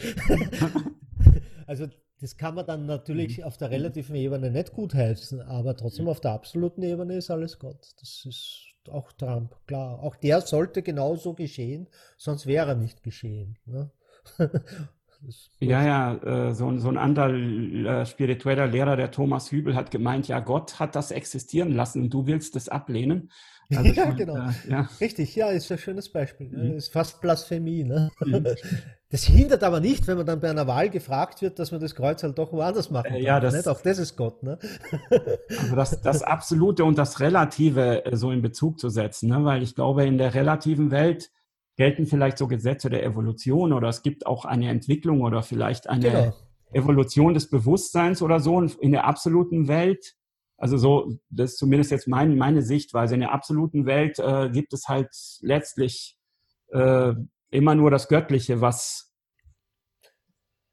[1.68, 1.88] also
[2.22, 3.44] das kann man dann natürlich mhm.
[3.44, 7.60] auf der relativen Ebene nicht gut heißen, aber trotzdem auf der absoluten Ebene ist alles
[7.60, 7.86] Gott.
[8.00, 10.00] Das ist auch Trump, klar.
[10.00, 13.58] Auch der sollte genauso geschehen, sonst wäre er nicht geschehen.
[13.66, 13.92] Ne?
[15.60, 20.28] ja, ja, äh, so, so, ein anderer äh, spiritueller Lehrer, der Thomas Hübel, hat gemeint,
[20.28, 23.32] ja, Gott hat das existieren lassen und du willst es ablehnen.
[23.78, 24.36] Also ja, schon, genau.
[24.36, 24.90] Äh, ja.
[25.00, 26.50] Richtig, ja, ist ein schönes Beispiel.
[26.50, 26.64] Ne?
[26.64, 26.78] Mhm.
[26.78, 27.84] Ist fast Blasphemie.
[27.84, 28.12] Ne?
[28.20, 28.46] Mhm.
[29.10, 31.94] Das hindert aber nicht, wenn man dann bei einer Wahl gefragt wird, dass man das
[31.94, 33.16] Kreuz halt doch woanders machen kann.
[33.18, 33.68] Äh, ja, das, nicht?
[33.68, 34.42] Auch das ist Gott.
[34.42, 34.58] Ne?
[35.60, 39.46] Also das, das Absolute und das Relative äh, so in Bezug zu setzen, ne?
[39.46, 41.30] weil ich glaube, in der relativen Welt
[41.76, 46.10] gelten vielleicht so Gesetze der Evolution oder es gibt auch eine Entwicklung oder vielleicht eine
[46.10, 46.34] genau.
[46.72, 48.56] Evolution des Bewusstseins oder so.
[48.56, 50.16] Und in der absoluten Welt,
[50.64, 54.72] also so, das ist zumindest jetzt mein, meine Sichtweise, in der absoluten Welt äh, gibt
[54.72, 55.10] es halt
[55.42, 56.18] letztlich
[56.72, 57.14] äh,
[57.50, 59.14] immer nur das Göttliche, was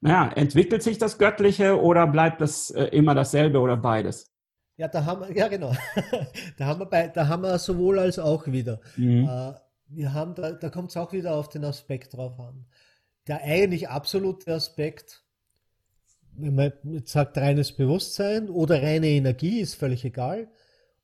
[0.01, 4.32] naja, entwickelt sich das Göttliche oder bleibt das äh, immer dasselbe oder beides?
[4.76, 5.74] Ja, da haben wir, ja genau,
[6.57, 8.80] da haben wir, bei, da haben wir sowohl als auch wieder.
[8.97, 9.28] Mhm.
[9.28, 9.55] Äh,
[9.88, 12.64] wir haben da, da kommt es auch wieder auf den Aspekt drauf an.
[13.26, 15.24] Der eigentlich absolute Aspekt,
[16.41, 20.49] man jetzt sagt reines Bewusstsein oder reine Energie, ist völlig egal.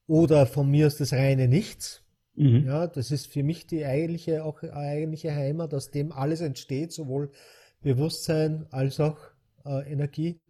[0.07, 2.03] Oder von mir ist das reine Nichts.
[2.35, 2.67] Mhm.
[2.67, 7.31] Ja, das ist für mich die eigentliche, auch eigentliche Heimat, aus dem alles entsteht, sowohl
[7.81, 9.19] Bewusstsein als auch
[9.65, 10.41] äh, Energie.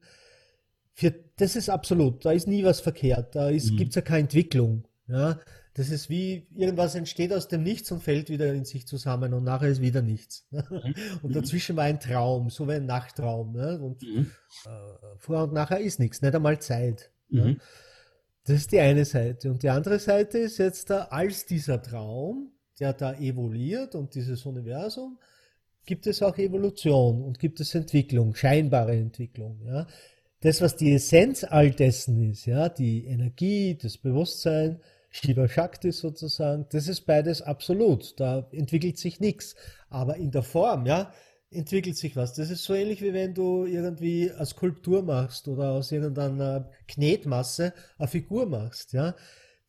[0.95, 3.77] Für, das ist absolut, da ist nie was verkehrt, da mhm.
[3.77, 4.85] gibt es ja keine Entwicklung.
[5.09, 5.39] Ja,
[5.77, 9.45] das ist wie irgendwas entsteht aus dem Nichts und fällt wieder in sich zusammen und
[9.45, 10.47] nachher ist wieder nichts.
[10.51, 11.33] Und mhm.
[11.35, 13.53] dazwischen war ein Traum, so wie ein Nachttraum.
[13.53, 13.79] Ne?
[13.83, 14.31] Und mhm.
[14.65, 17.11] äh, vor und nachher ist nichts, nicht einmal Zeit.
[17.29, 17.61] Mhm.
[18.45, 19.51] Das ist die eine Seite.
[19.51, 24.47] Und die andere Seite ist jetzt da, als dieser Traum, der da evoluiert und dieses
[24.47, 25.19] Universum,
[25.85, 29.61] gibt es auch Evolution und gibt es Entwicklung, scheinbare Entwicklung.
[29.63, 29.87] Ja.
[30.41, 34.81] Das, was die Essenz all dessen ist, ja, die Energie, das Bewusstsein,
[35.17, 38.19] Shiva Shakti sozusagen, das ist beides absolut.
[38.21, 39.55] Da entwickelt sich nichts.
[39.89, 41.13] Aber in der Form, ja,
[41.51, 42.35] entwickelt sich was.
[42.35, 47.73] Das ist so ähnlich wie wenn du irgendwie eine Skulptur machst oder aus irgendeiner Knetmasse
[47.99, 48.93] eine Figur machst.
[48.93, 49.15] Ja,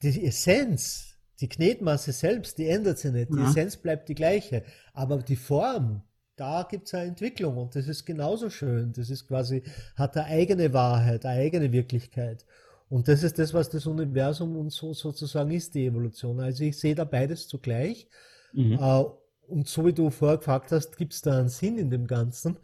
[0.02, 3.32] die Essenz, die Knetmasse selbst, die ändert sich nicht.
[3.32, 3.50] Die ja.
[3.50, 6.04] Essenz bleibt die gleiche, aber die Form,
[6.36, 8.92] da gibt es eine Entwicklung und das ist genauso schön.
[8.94, 9.64] Das ist quasi
[9.96, 12.46] hat eine eigene Wahrheit, eine eigene Wirklichkeit.
[12.90, 16.40] Und das ist das, was das Universum und so sozusagen ist, die Evolution.
[16.40, 18.08] Also ich sehe da beides zugleich.
[18.54, 18.74] Mhm.
[18.74, 19.04] Äh,
[19.48, 22.58] und so wie du vorher gefragt hast, gibt es da einen Sinn in dem Ganzen?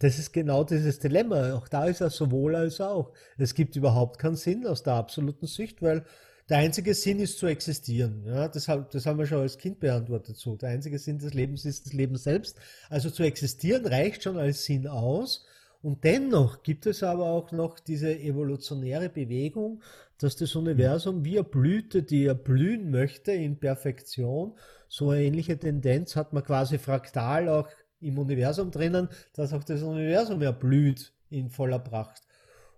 [0.00, 1.54] Das ist genau dieses Dilemma.
[1.54, 3.12] Auch da ist er sowohl als auch.
[3.36, 6.04] Es gibt überhaupt keinen Sinn aus der absoluten Sicht, weil
[6.48, 8.24] der einzige Sinn ist zu existieren.
[8.26, 10.56] Ja, das, das haben wir schon als Kind beantwortet so.
[10.56, 12.58] Der einzige Sinn des Lebens ist das Leben selbst.
[12.88, 15.44] Also zu existieren reicht schon als Sinn aus.
[15.80, 19.80] Und dennoch gibt es aber auch noch diese evolutionäre Bewegung,
[20.18, 24.54] dass das Universum wie eine Blüte, die erblühen möchte in Perfektion,
[24.88, 27.68] so eine ähnliche Tendenz hat man quasi fraktal auch
[28.00, 32.22] im Universum drinnen, dass auch das Universum erblüht in voller Pracht.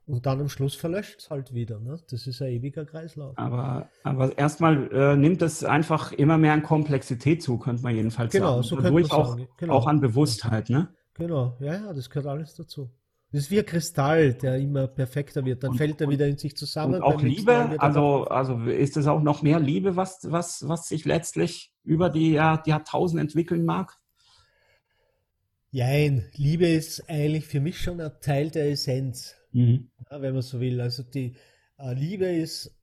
[0.06, 1.78] Und dann am Schluss verlöscht es halt wieder.
[1.78, 1.98] Ne?
[2.10, 3.38] Das ist ein ewiger Kreislauf.
[3.38, 8.32] Aber, aber erstmal äh, nimmt es einfach immer mehr an Komplexität zu, könnte man jedenfalls
[8.32, 8.62] genau, sagen.
[8.64, 9.48] So könnte man auch, sagen.
[9.58, 9.74] Genau.
[9.74, 10.68] auch an Bewusstheit.
[10.68, 10.88] Ne?
[11.20, 12.90] Genau, ja, ja, das gehört alles dazu.
[13.30, 15.62] Das ist wie ein Kristall, der immer perfekter wird.
[15.62, 16.94] Dann und, fällt er wieder in sich zusammen.
[16.94, 21.04] Und auch Liebe, also, also ist es auch noch mehr Liebe, was, was, was sich
[21.04, 23.98] letztlich über die, ja, die Jahrtausende entwickeln mag?
[25.70, 29.90] Jein, Liebe ist eigentlich für mich schon ein Teil der Essenz, mhm.
[30.10, 30.80] ja, wenn man so will.
[30.80, 31.36] Also die
[31.78, 32.74] äh, Liebe ist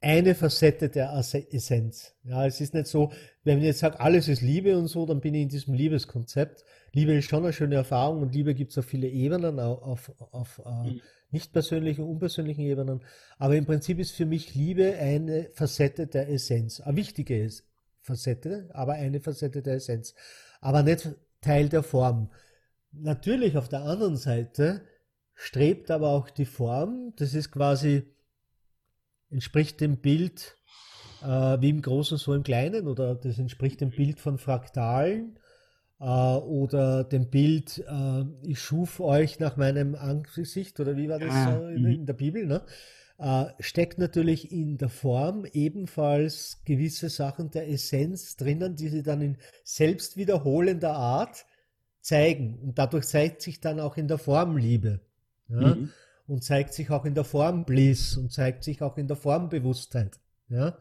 [0.00, 2.14] eine Facette der Essenz.
[2.22, 5.20] Ja, es ist nicht so, wenn ich jetzt sage, alles ist Liebe und so, dann
[5.20, 6.64] bin ich in diesem Liebeskonzept.
[6.92, 10.32] Liebe ist schon eine schöne Erfahrung und Liebe gibt es auf viele Ebenen, auf, auf,
[10.32, 11.00] auf äh, mhm.
[11.30, 13.02] nicht persönlichen, unpersönlichen Ebenen.
[13.38, 16.80] Aber im Prinzip ist für mich Liebe eine Facette der Essenz.
[16.80, 17.48] Eine wichtige
[18.00, 20.14] Facette, aber eine Facette der Essenz.
[20.60, 21.08] Aber nicht
[21.40, 22.30] Teil der Form.
[22.92, 24.82] Natürlich auf der anderen Seite
[25.34, 28.02] strebt aber auch die Form, das ist quasi,
[29.30, 30.56] entspricht dem Bild
[31.22, 31.26] äh,
[31.60, 35.38] wie im Großen so im Kleinen oder das entspricht dem Bild von Fraktalen
[36.00, 41.34] äh, oder dem Bild, äh, ich schuf euch nach meinem Angesicht oder wie war das
[41.34, 42.62] ah, in, in, der Bibel, ne?
[43.18, 49.20] Äh, steckt natürlich in der Form ebenfalls gewisse Sachen der Essenz drinnen, die sie dann
[49.20, 51.44] in selbst wiederholender Art
[52.00, 52.60] zeigen.
[52.60, 55.00] Und dadurch zeigt sich dann auch in der Form Liebe.
[55.48, 55.74] Ja?
[55.74, 55.90] Mhm.
[56.28, 59.48] Und zeigt sich auch in der Form Bliss und zeigt sich auch in der Form
[59.48, 60.20] Bewusstheit.
[60.48, 60.76] Ja?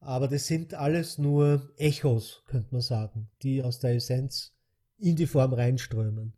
[0.00, 4.56] Aber das sind alles nur Echos, könnte man sagen, die aus der Essenz
[4.98, 6.32] in die Form reinströmen.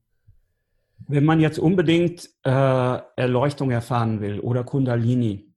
[1.09, 2.51] Wenn man jetzt unbedingt äh,
[3.17, 5.53] Erleuchtung erfahren will oder Kundalini,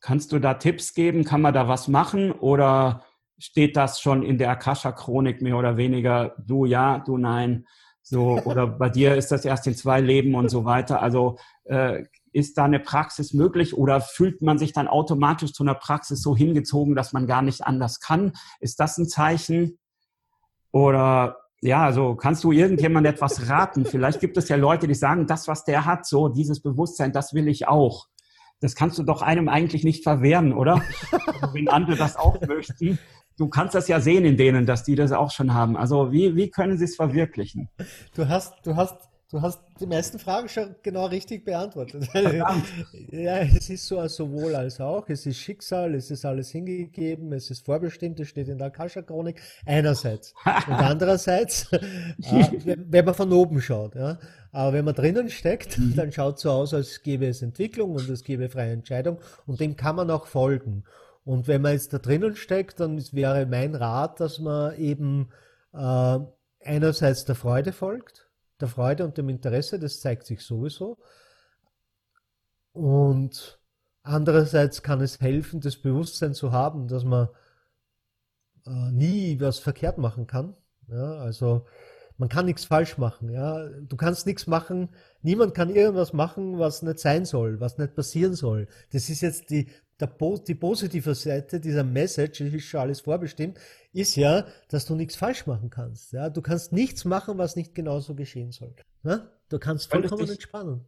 [0.00, 1.24] kannst du da Tipps geben?
[1.24, 3.04] Kann man da was machen oder
[3.38, 6.34] steht das schon in der Akasha-Chronik mehr oder weniger?
[6.38, 7.66] Du ja, du nein.
[8.02, 11.02] So, oder bei dir ist das erst in zwei Leben und so weiter.
[11.02, 15.74] Also äh, ist da eine Praxis möglich oder fühlt man sich dann automatisch zu einer
[15.74, 18.32] Praxis so hingezogen, dass man gar nicht anders kann?
[18.60, 19.78] Ist das ein Zeichen?
[20.72, 23.84] Oder ja, also kannst du irgendjemand etwas raten?
[23.84, 27.34] Vielleicht gibt es ja Leute, die sagen, das, was der hat, so dieses Bewusstsein, das
[27.34, 28.06] will ich auch.
[28.60, 30.82] Das kannst du doch einem eigentlich nicht verwehren, oder?
[31.52, 32.98] Wenn andere das auch möchten.
[33.36, 35.76] Du kannst das ja sehen in denen, dass die das auch schon haben.
[35.76, 37.68] Also wie, wie können sie es verwirklichen?
[38.14, 42.08] Du hast, du hast Du hast die meisten Fragen schon genau richtig beantwortet.
[43.12, 45.08] ja, es ist so sowohl als auch.
[45.08, 49.40] Es ist Schicksal, es ist alles hingegeben, es ist vorbestimmt, es steht in der Akasha-Chronik.
[49.64, 50.34] Einerseits.
[50.44, 53.94] Und andererseits, äh, wenn man von oben schaut.
[53.94, 54.18] Ja.
[54.50, 55.94] Aber wenn man drinnen steckt, mhm.
[55.94, 59.20] dann schaut es so aus, als gäbe es Entwicklung und es gäbe freie Entscheidung.
[59.46, 60.82] Und dem kann man auch folgen.
[61.30, 65.30] Und wenn man jetzt da drinnen steckt, dann wäre mein Rat, dass man eben
[65.72, 66.18] äh,
[66.60, 70.98] einerseits der Freude folgt der Freude und dem Interesse, das zeigt sich sowieso.
[72.72, 73.60] Und
[74.02, 77.28] andererseits kann es helfen, das Bewusstsein zu haben, dass man
[78.66, 80.56] äh, nie was verkehrt machen kann.
[80.88, 81.64] Ja, also
[82.16, 83.30] man kann nichts falsch machen.
[83.30, 84.90] Ja, du kannst nichts machen.
[85.22, 88.68] Niemand kann irgendwas machen, was nicht sein soll, was nicht passieren soll.
[88.92, 89.70] Das ist jetzt die
[90.00, 90.10] der,
[90.46, 93.58] die positive Seite dieser Message, ist schon alles vorbestimmt,
[93.92, 96.12] ist ja, dass du nichts falsch machen kannst.
[96.12, 96.30] Ja?
[96.30, 98.74] Du kannst nichts machen, was nicht genauso geschehen soll.
[99.02, 99.28] Ja?
[99.48, 100.86] Du kannst vollkommen entspannen.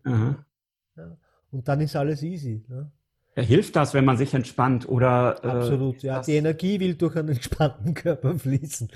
[0.96, 1.16] Ja?
[1.50, 2.64] Und dann ist alles easy.
[2.68, 2.90] Ne?
[3.34, 5.40] Ja, hilft das, wenn man sich entspannt oder?
[5.42, 6.20] Äh, Absolut, ja.
[6.20, 8.90] Die Energie will durch einen entspannten Körper fließen.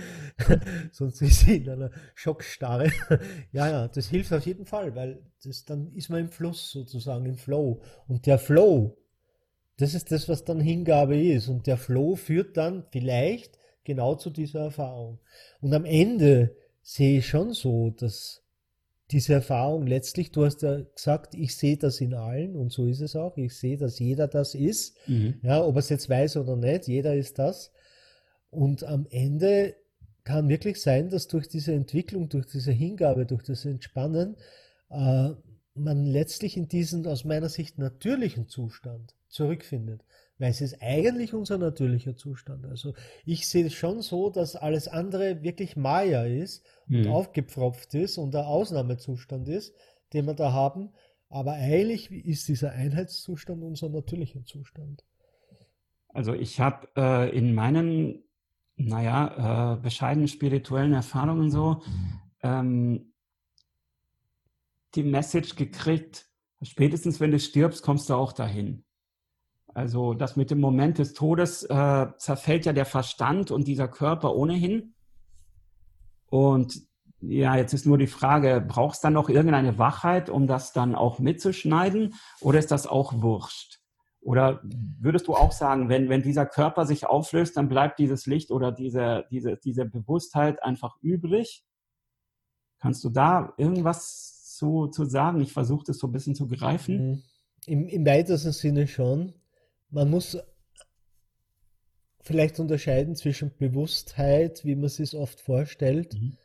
[0.92, 2.92] Sonst ist sie in einer Schockstarre.
[3.52, 7.24] ja, ja, das hilft auf jeden Fall, weil das, dann ist man im Fluss sozusagen,
[7.24, 7.80] im Flow.
[8.08, 8.98] Und der Flow,
[9.78, 11.48] das ist das, was dann Hingabe ist.
[11.48, 15.18] Und der Flow führt dann vielleicht genau zu dieser Erfahrung.
[15.60, 18.42] Und am Ende sehe ich schon so, dass
[19.10, 23.00] diese Erfahrung letztlich, du hast ja gesagt, ich sehe das in allen und so ist
[23.00, 23.36] es auch.
[23.36, 24.96] Ich sehe, dass jeder das ist.
[25.06, 25.38] Mhm.
[25.42, 27.70] Ja, ob er es jetzt weiß oder nicht, jeder ist das.
[28.50, 29.76] Und am Ende
[30.24, 34.36] kann wirklich sein, dass durch diese Entwicklung, durch diese Hingabe, durch das Entspannen,
[34.90, 35.30] äh,
[35.74, 40.04] man letztlich in diesen aus meiner Sicht natürlichen Zustand zurückfindet.
[40.38, 42.66] Weil es ist eigentlich unser natürlicher Zustand.
[42.66, 47.12] Also ich sehe es schon so, dass alles andere wirklich Maya ist und mhm.
[47.12, 49.74] aufgepfropft ist und der Ausnahmezustand ist,
[50.12, 50.90] den wir da haben.
[51.28, 55.04] Aber eigentlich ist dieser Einheitszustand unser natürlicher Zustand.
[56.08, 58.24] Also ich habe äh, in meinen,
[58.76, 61.82] naja, äh, bescheidenen spirituellen Erfahrungen so
[62.42, 63.12] ähm,
[64.94, 66.26] die Message gekriegt,
[66.62, 68.85] spätestens wenn du stirbst, kommst du auch dahin.
[69.76, 74.34] Also das mit dem Moment des Todes äh, zerfällt ja der Verstand und dieser Körper
[74.34, 74.94] ohnehin.
[76.30, 76.80] Und
[77.20, 80.94] ja, jetzt ist nur die Frage, brauchst du dann noch irgendeine Wachheit, um das dann
[80.94, 82.14] auch mitzuschneiden?
[82.40, 83.80] Oder ist das auch wurscht?
[84.22, 88.52] Oder würdest du auch sagen, wenn, wenn dieser Körper sich auflöst, dann bleibt dieses Licht
[88.52, 91.66] oder diese, diese, diese Bewusstheit einfach übrig?
[92.78, 95.42] Kannst du da irgendwas zu, zu sagen?
[95.42, 97.10] Ich versuche das so ein bisschen zu greifen.
[97.10, 97.22] Mhm.
[97.66, 99.34] Im, Im weitesten Sinne schon
[99.90, 100.38] man muss
[102.20, 106.14] vielleicht unterscheiden zwischen Bewusstheit, wie man sich oft vorstellt.
[106.14, 106.36] Mhm.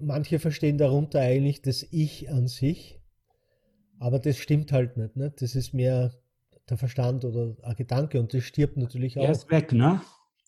[0.00, 3.00] Manche verstehen darunter eigentlich das Ich an sich,
[3.98, 5.16] aber das stimmt halt nicht.
[5.16, 5.32] Ne?
[5.38, 6.12] Das ist mehr
[6.68, 9.22] der Verstand oder ein Gedanke und das stirbt natürlich auch.
[9.22, 10.00] Der ist weg, ne?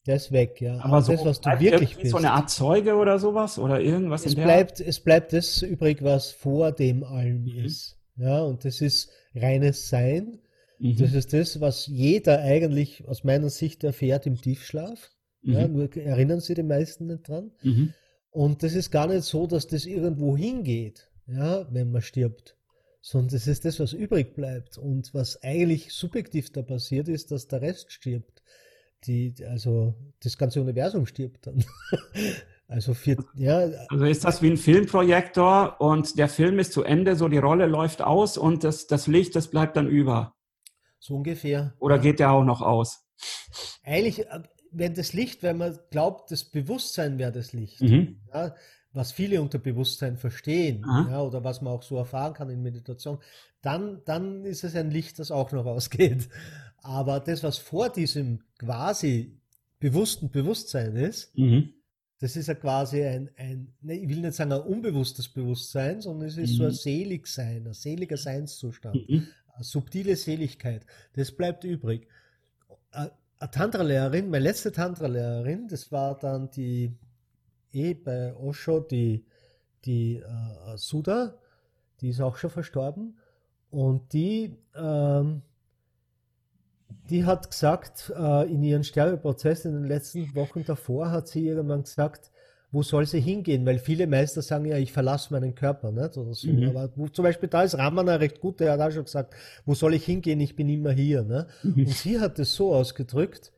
[0.06, 0.76] Der ist weg, ja.
[0.76, 2.10] Aber, aber so das, was du wirklich bist.
[2.10, 5.62] so eine Art Zeuge oder sowas oder irgendwas es in der bleibt, Es bleibt das
[5.62, 7.64] übrig, was vor dem allem mhm.
[7.64, 7.99] ist.
[8.20, 10.40] Ja, und das ist reines Sein.
[10.78, 10.96] Mhm.
[10.96, 15.10] Das ist das, was jeder eigentlich aus meiner Sicht erfährt im Tiefschlaf.
[15.42, 15.52] Mhm.
[15.52, 17.50] Ja, nur erinnern sich die meisten nicht dran.
[17.62, 17.94] Mhm.
[18.30, 22.56] Und das ist gar nicht so, dass das irgendwo hingeht, ja, wenn man stirbt.
[23.00, 24.76] Sondern das ist das, was übrig bleibt.
[24.76, 28.42] Und was eigentlich subjektiv da passiert ist, dass der Rest stirbt.
[29.04, 31.64] Die, also das ganze Universum stirbt dann.
[32.70, 33.68] Also, für, ja.
[33.88, 37.66] also ist das wie ein Filmprojektor und der Film ist zu Ende, so die Rolle
[37.66, 40.36] läuft aus und das, das Licht, das bleibt dann über.
[41.00, 41.74] So ungefähr.
[41.80, 43.08] Oder geht der auch noch aus?
[43.82, 48.20] Eigentlich, äh, wenn das Licht, wenn man glaubt, das Bewusstsein wäre das Licht, mhm.
[48.32, 48.54] ja,
[48.92, 53.18] was viele unter Bewusstsein verstehen, ja, oder was man auch so erfahren kann in Meditation,
[53.62, 56.28] dann, dann ist es ein Licht, das auch noch ausgeht.
[56.82, 59.40] Aber das, was vor diesem quasi
[59.80, 61.74] bewussten Bewusstsein ist, mhm
[62.20, 66.28] das ist ja quasi ein, ein ne, ich will nicht sagen ein unbewusstes Bewusstsein, sondern
[66.28, 66.56] es ist mhm.
[66.56, 66.74] so ein mhm.
[66.74, 69.26] Seligsein, ein seliger Seinszustand, mhm.
[69.54, 70.84] eine subtile Seligkeit.
[71.14, 72.06] Das bleibt übrig.
[72.90, 73.10] Eine
[73.50, 76.92] Tantra-Lehrerin, meine letzte Tantra-Lehrerin, das war dann die,
[77.72, 79.24] eh bei Osho, die,
[79.86, 81.38] die äh, Sudha,
[82.02, 83.18] die ist auch schon verstorben.
[83.70, 85.40] Und die ähm,
[87.08, 91.82] die hat gesagt, äh, in ihren Sterbeprozess in den letzten Wochen davor hat sie irgendwann
[91.82, 92.30] gesagt,
[92.72, 93.66] wo soll sie hingehen?
[93.66, 96.16] Weil viele Meister sagen ja, ich verlasse meinen Körper, nicht?
[96.16, 96.48] Oder so.
[96.48, 96.68] Mhm.
[96.68, 99.34] Aber wo, zum Beispiel da ist Ramana recht gut, der hat auch schon gesagt,
[99.66, 100.40] wo soll ich hingehen?
[100.40, 101.22] Ich bin immer hier.
[101.22, 101.46] Ne?
[101.62, 101.86] Mhm.
[101.86, 103.52] Und sie hat es so ausgedrückt,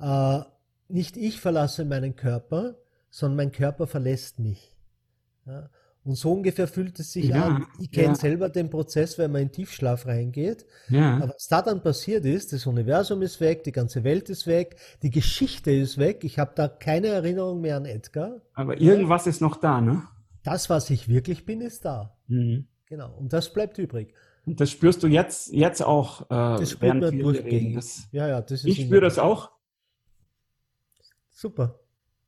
[0.00, 0.40] äh,
[0.88, 2.76] nicht ich verlasse meinen Körper,
[3.10, 4.72] sondern mein Körper verlässt mich.
[5.46, 5.70] Ja?
[6.06, 7.66] Und so ungefähr fühlt es sich ja, an.
[7.80, 8.14] Ich kenne ja.
[8.14, 10.64] selber den Prozess, wenn man in Tiefschlaf reingeht.
[10.88, 11.16] Ja.
[11.16, 14.76] Aber was da dann passiert ist, das Universum ist weg, die ganze Welt ist weg,
[15.02, 16.22] die Geschichte ist weg.
[16.22, 18.40] Ich habe da keine Erinnerung mehr an Edgar.
[18.54, 20.04] Aber irgendwas ist noch da, ne?
[20.44, 22.16] Das, was ich wirklich bin, ist da.
[22.28, 22.68] Mhm.
[22.86, 23.12] Genau.
[23.18, 24.14] Und das bleibt übrig.
[24.46, 26.22] Und das spürst du jetzt, jetzt auch.
[26.30, 27.84] Äh, das spürt man durchgängig.
[28.12, 29.50] ja, ja, das ist ich spüre das auch.
[31.30, 31.80] Super.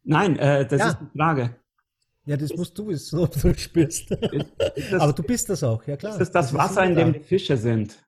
[0.03, 0.89] Nein, äh, das ja.
[0.89, 1.57] ist eine Frage.
[2.29, 4.11] Ja, das musst du wissen, ob du spürst.
[4.91, 6.13] Das, Aber du bist das auch, ja klar.
[6.13, 7.99] Ist das das Wasser, in dem die Fische sind?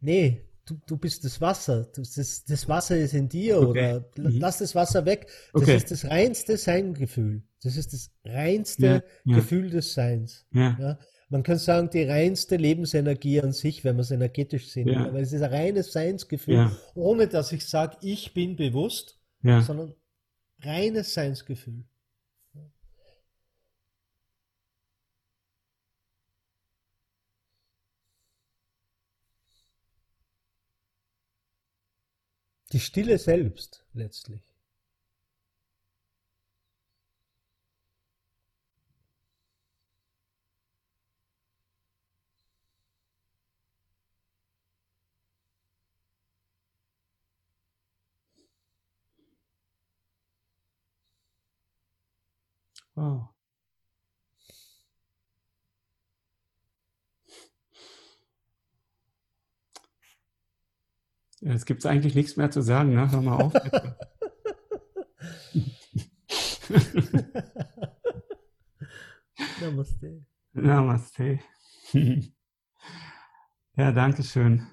[0.00, 1.88] Nee, du, du bist das Wasser.
[1.94, 3.68] Das, ist, das Wasser ist in dir okay.
[3.68, 4.38] oder mhm.
[4.38, 5.26] lass das Wasser weg.
[5.52, 5.76] Das okay.
[5.76, 7.42] ist das reinste Seingefühl.
[7.62, 9.36] Das ist das reinste ja, ja.
[9.36, 10.46] Gefühl des Seins.
[10.52, 10.76] Ja.
[10.78, 10.98] ja.
[11.28, 14.96] Man kann sagen, die reinste Lebensenergie an sich, wenn man es energetisch sehen.
[14.96, 19.94] Aber es ist ein reines Seinsgefühl, ohne dass ich sage, ich bin bewusst, sondern
[20.62, 21.84] reines Seinsgefühl.
[32.72, 34.42] Die Stille selbst letztlich.
[52.94, 53.37] Wow.
[61.48, 63.10] Jetzt gibt es eigentlich nichts mehr zu sagen, ne?
[63.10, 63.54] Hör mal auf.
[69.62, 70.26] Namaste.
[70.52, 71.38] Namaste.
[73.76, 74.66] ja, danke schön.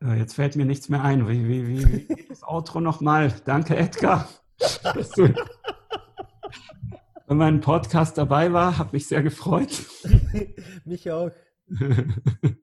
[0.00, 1.26] Jetzt fällt mir nichts mehr ein.
[1.26, 3.34] Wie, wie, wie, wie geht das Outro nochmal?
[3.44, 5.34] Danke, Edgar, dass du
[7.26, 8.78] bei meinem Podcast dabei war.
[8.78, 9.84] Hat mich sehr gefreut.
[10.84, 11.32] mich auch.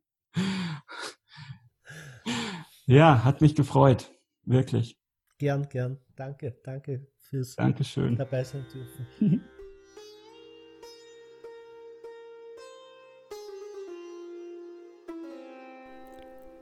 [2.86, 4.12] ja, hat mich gefreut.
[4.44, 4.98] Wirklich.
[5.38, 6.00] Gern, gern.
[6.16, 8.16] Danke, danke fürs Dankeschön.
[8.16, 9.44] dabei sein dürfen.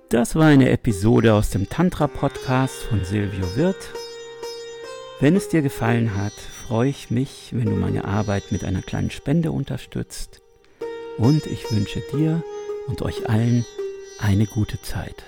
[0.10, 3.96] Das war eine Episode aus dem Tantra-Podcast von Silvio Wirth.
[5.20, 9.10] Wenn es dir gefallen hat, freue ich mich, wenn du meine Arbeit mit einer kleinen
[9.10, 10.44] Spende unterstützt.
[11.18, 12.44] Und ich wünsche dir
[12.86, 13.66] und euch allen
[14.20, 15.24] eine gute Zeit.